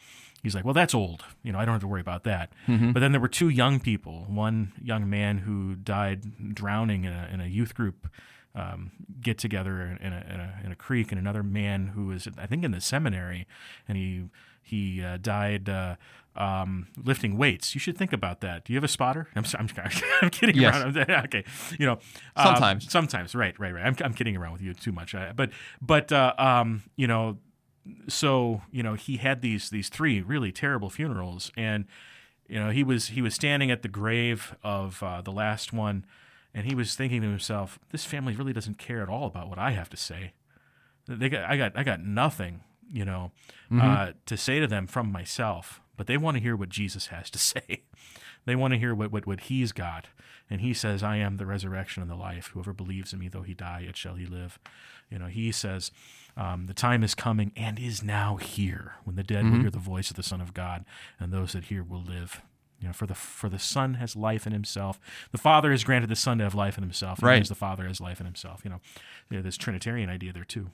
[0.43, 1.23] he's like, well, that's old.
[1.43, 2.51] You know, I don't have to worry about that.
[2.93, 4.25] But then there were two young people.
[4.27, 8.07] One young man who died drowning in a, in a youth group
[8.55, 8.91] um,
[9.21, 12.45] get together in a, in, a, in a creek, and another man who was, I
[12.47, 13.47] think, in the seminary,
[13.87, 14.25] and he
[14.63, 15.95] he uh, died uh,
[16.35, 17.73] um, lifting weights.
[17.73, 18.63] You should think about that.
[18.65, 19.27] Do you have a spotter?
[19.35, 19.89] I'm sorry, I'm,
[20.21, 20.75] I'm kidding Yes.
[20.75, 20.97] around.
[21.25, 21.43] okay,
[21.79, 21.93] you know,
[22.35, 22.91] um, Sometimes.
[22.91, 23.85] sometimes, right, right, right.
[23.85, 25.49] I'm, I'm kidding around with you too much, I, but
[25.81, 27.37] but uh, um, you know,
[28.07, 31.85] so you know, he had these these three really terrible funerals, and
[32.47, 36.05] you know, he was he was standing at the grave of uh, the last one,
[36.53, 39.59] and he was thinking to himself, "This family really doesn't care at all about what
[39.59, 40.33] I have to say.
[41.07, 43.31] They got I got I got nothing, you know,
[43.81, 47.29] uh, to say to them from myself, but they want to hear what Jesus has
[47.31, 47.83] to say.
[48.45, 50.07] they want to hear what, what what he's got."
[50.49, 52.47] And he says, I am the resurrection and the life.
[52.47, 54.59] Whoever believes in me, though he die, yet shall he live.
[55.09, 55.91] You know, he says,
[56.35, 59.79] um, the time is coming and is now here when the dead will hear the
[59.79, 60.83] voice of the Son of God,
[61.19, 62.41] and those that hear will live.
[62.81, 64.99] You know, for the for the Son has life in himself.
[65.31, 67.19] The Father has granted the Son to have life in himself.
[67.19, 67.41] and Right.
[67.41, 68.61] as the Father has life in himself.
[68.63, 68.79] You know,
[69.29, 70.71] you know, this Trinitarian idea there too.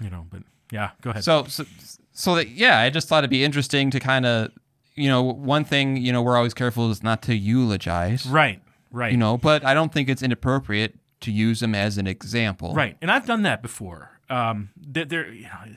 [0.00, 0.42] You know, but
[0.72, 1.22] yeah, go ahead.
[1.22, 1.64] So, so,
[2.12, 4.50] so that, yeah, I just thought it'd be interesting to kind of,
[4.96, 9.12] you know, one thing, you know, we're always careful is not to eulogize, right, right,
[9.12, 12.74] you know, but I don't think it's inappropriate to use them as an example.
[12.74, 14.18] Right, and I've done that before.
[14.30, 15.74] Um, there, there, you know,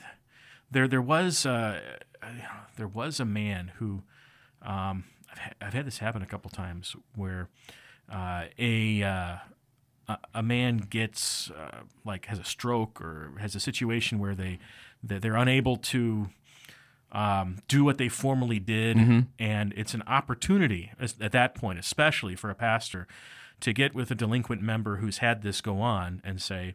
[0.72, 1.80] there, there was, uh,
[2.78, 4.04] there was a man who,
[4.62, 5.04] um,
[5.38, 7.50] I've, ha- I've had this happen a couple times where
[8.12, 9.36] uh, a, uh,
[10.34, 14.60] a man gets uh, like has a stroke or has a situation where they
[15.04, 16.30] that they're unable to
[17.12, 18.98] um, do what they formerly did,
[19.40, 23.08] and it's an opportunity at that point, especially for a pastor,
[23.62, 26.74] to get with a delinquent member who's had this go on and say,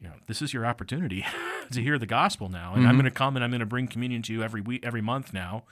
[0.00, 1.24] you know, this is your opportunity
[1.72, 3.88] to hear the gospel now, and I'm going to come and I'm going to bring
[3.88, 5.64] communion to you every week, every month now,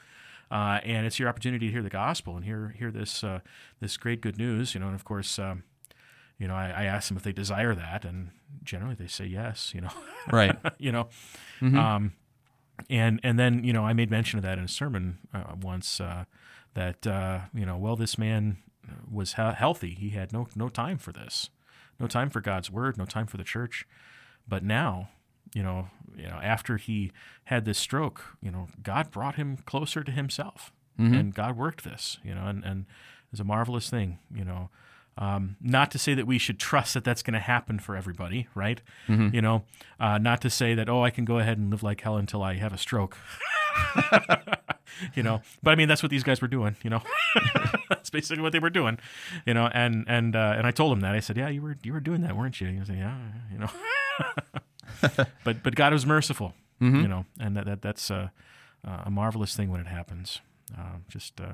[0.51, 3.41] uh, and it's your opportunity to hear the gospel and hear hear this uh,
[3.81, 5.39] this great good news, you know, and of course.
[5.39, 5.65] Um,
[6.39, 8.29] you know, I, I ask them if they desire that, and
[8.63, 9.73] generally they say yes.
[9.75, 9.91] You know,
[10.31, 10.55] Right.
[10.77, 11.09] you know,
[11.63, 12.13] um,
[12.91, 15.99] and and then you know I made mention of that in a sermon uh, once
[15.99, 16.25] uh,
[16.75, 18.59] that uh, you know well this man
[19.11, 21.49] was he- healthy he had no no time for this
[21.99, 23.87] no time for God's word no time for the church
[24.47, 25.09] but now
[25.55, 27.13] you know you know after he
[27.45, 30.73] had this stroke you know God brought him closer to himself
[31.15, 32.87] and God worked this you know and and
[33.31, 34.71] it's a marvelous thing you know
[35.19, 38.49] um, not to say that we should trust that that's going to happen for everybody,
[38.55, 38.83] right?
[39.33, 39.65] You know,
[39.99, 42.43] uh, not to say that oh, I can go ahead and live like hell until
[42.43, 43.17] I have a stroke.
[45.15, 46.77] you know, but I mean that's what these guys were doing.
[46.83, 47.03] You know,
[47.89, 48.99] that's basically what they were doing.
[49.47, 51.79] You know, and and uh, and I told him that I said, yeah, you were
[51.83, 52.67] you were doing that, weren't you?
[52.69, 53.17] He said, yeah,
[53.51, 53.71] you know.
[55.45, 56.55] but but God was merciful.
[57.03, 58.29] You know, and that, that that's uh,
[58.85, 60.41] a marvelous thing when it happens.
[60.77, 61.53] Uh, just uh,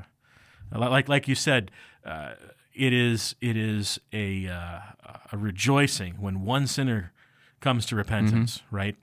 [0.76, 1.70] like like you said,
[2.04, 2.32] uh,
[2.74, 4.80] it is it is a uh,
[5.30, 7.12] a rejoicing when one sinner
[7.60, 8.96] comes to repentance, right?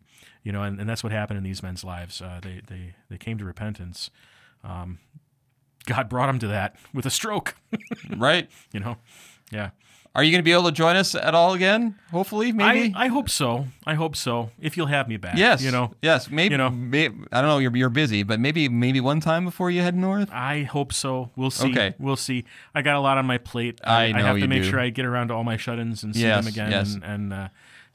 [0.44, 2.22] You know, and, and that's what happened in these men's lives.
[2.22, 4.10] Uh, they they they came to repentance.
[4.64, 5.00] Um,
[5.86, 7.56] God brought them to that with a stroke.
[8.18, 8.50] Right.
[8.74, 8.98] you know,
[9.52, 9.70] yeah.
[10.16, 11.94] Are you going to be able to join us at all again?
[12.12, 12.94] Hopefully, maybe.
[12.96, 13.68] I, I hope so.
[13.86, 14.50] I hope so.
[14.60, 15.62] If you'll have me back, yes.
[15.62, 16.32] You know, Yes.
[16.32, 16.54] Maybe.
[16.54, 16.72] you know.
[16.72, 17.60] may- I don't know.
[17.60, 20.30] You're you're busy, but maybe maybe one time before you head north.
[20.34, 21.30] I hope so.
[21.36, 21.70] We'll see.
[21.72, 21.94] Okay.
[22.00, 22.46] We'll see.
[22.74, 23.80] I got a lot on my plate.
[23.84, 24.70] I I know have to you make do.
[24.70, 26.72] sure I get around to all my shut-ins and see Yes, them again.
[26.72, 26.96] yes.
[26.96, 27.48] And, and uh,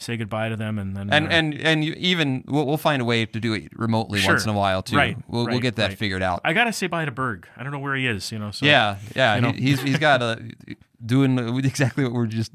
[0.04, 3.04] say goodbye to them, and then And uh, and and even we'll, we'll find a
[3.04, 4.34] way to do it remotely Sure.
[4.34, 4.96] once in a while too.
[4.96, 5.98] Right, We'll we'll get that right.
[5.98, 6.40] figured out.
[6.44, 7.48] I gotta say bye to Berg.
[7.56, 8.30] I don't know where he is.
[8.30, 8.50] You know.
[8.50, 9.34] So yeah, yeah.
[9.36, 9.52] you know.
[9.52, 10.40] he's he's got a
[11.04, 12.52] doing exactly what we're just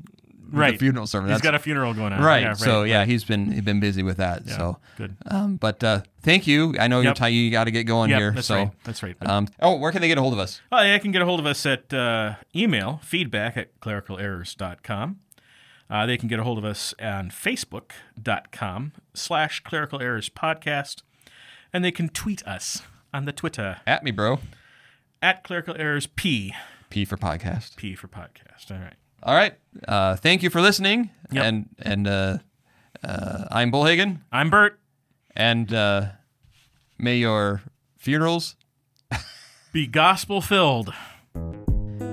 [0.52, 0.72] Right.
[0.72, 1.30] the funeral sermon.
[1.30, 2.24] He's got a funeral going on.
[2.24, 2.42] right.
[2.42, 4.48] Yeah, So yeah, he's been he's been busy with that.
[4.48, 5.16] Yeah, So good.
[5.28, 6.74] Um, but uh, thank you.
[6.80, 7.16] I know you're Yep.
[7.18, 7.28] tight.
[7.28, 8.32] You got to get going Yep, here.
[8.32, 8.72] that's so right.
[8.84, 9.16] That's right.
[9.22, 10.60] Um, oh, where can they get a hold of us?
[10.72, 15.20] Oh, yeah, I can get a hold of us at uh, email feedback at clericalerrors.com.
[15.90, 21.02] Uh, they can get a hold of us on facebook.com slash clerical errors podcast.
[21.74, 22.82] And they can tweet us
[23.14, 24.40] on the Twitter At me, bro.
[25.22, 26.54] at clerical errors P.
[26.90, 27.76] P for podcast.
[27.76, 28.72] P for podcast.
[28.72, 28.94] All right.
[29.24, 29.54] All right.
[29.88, 31.10] Uh, thank you for listening.
[31.32, 31.44] Yep.
[31.44, 32.38] And and uh,
[33.04, 34.22] uh, I'm Bullhagen.
[34.32, 34.80] I'm Bert.
[35.36, 36.08] And uh,
[36.98, 37.62] may your
[37.98, 38.56] funerals
[39.72, 40.94] Be gospel filled.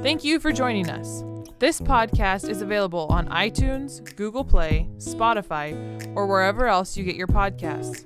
[0.02, 1.22] Thank you for joining us.
[1.58, 7.28] This podcast is available on iTunes, Google Play, Spotify, or wherever else you get your
[7.28, 8.04] podcasts.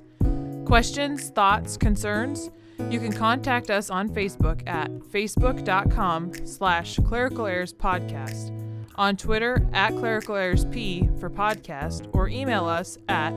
[0.65, 2.49] Questions, thoughts, concerns?
[2.89, 8.57] You can contact us on Facebook at facebook.com slash clerical podcast,
[8.95, 10.35] on Twitter at clerical
[10.71, 13.33] p for podcast, or email us at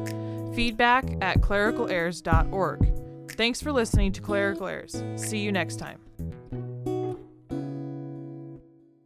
[0.54, 3.32] feedback at clericalerrors.org.
[3.32, 5.02] Thanks for listening to Clerical Errors.
[5.16, 6.03] See you next time.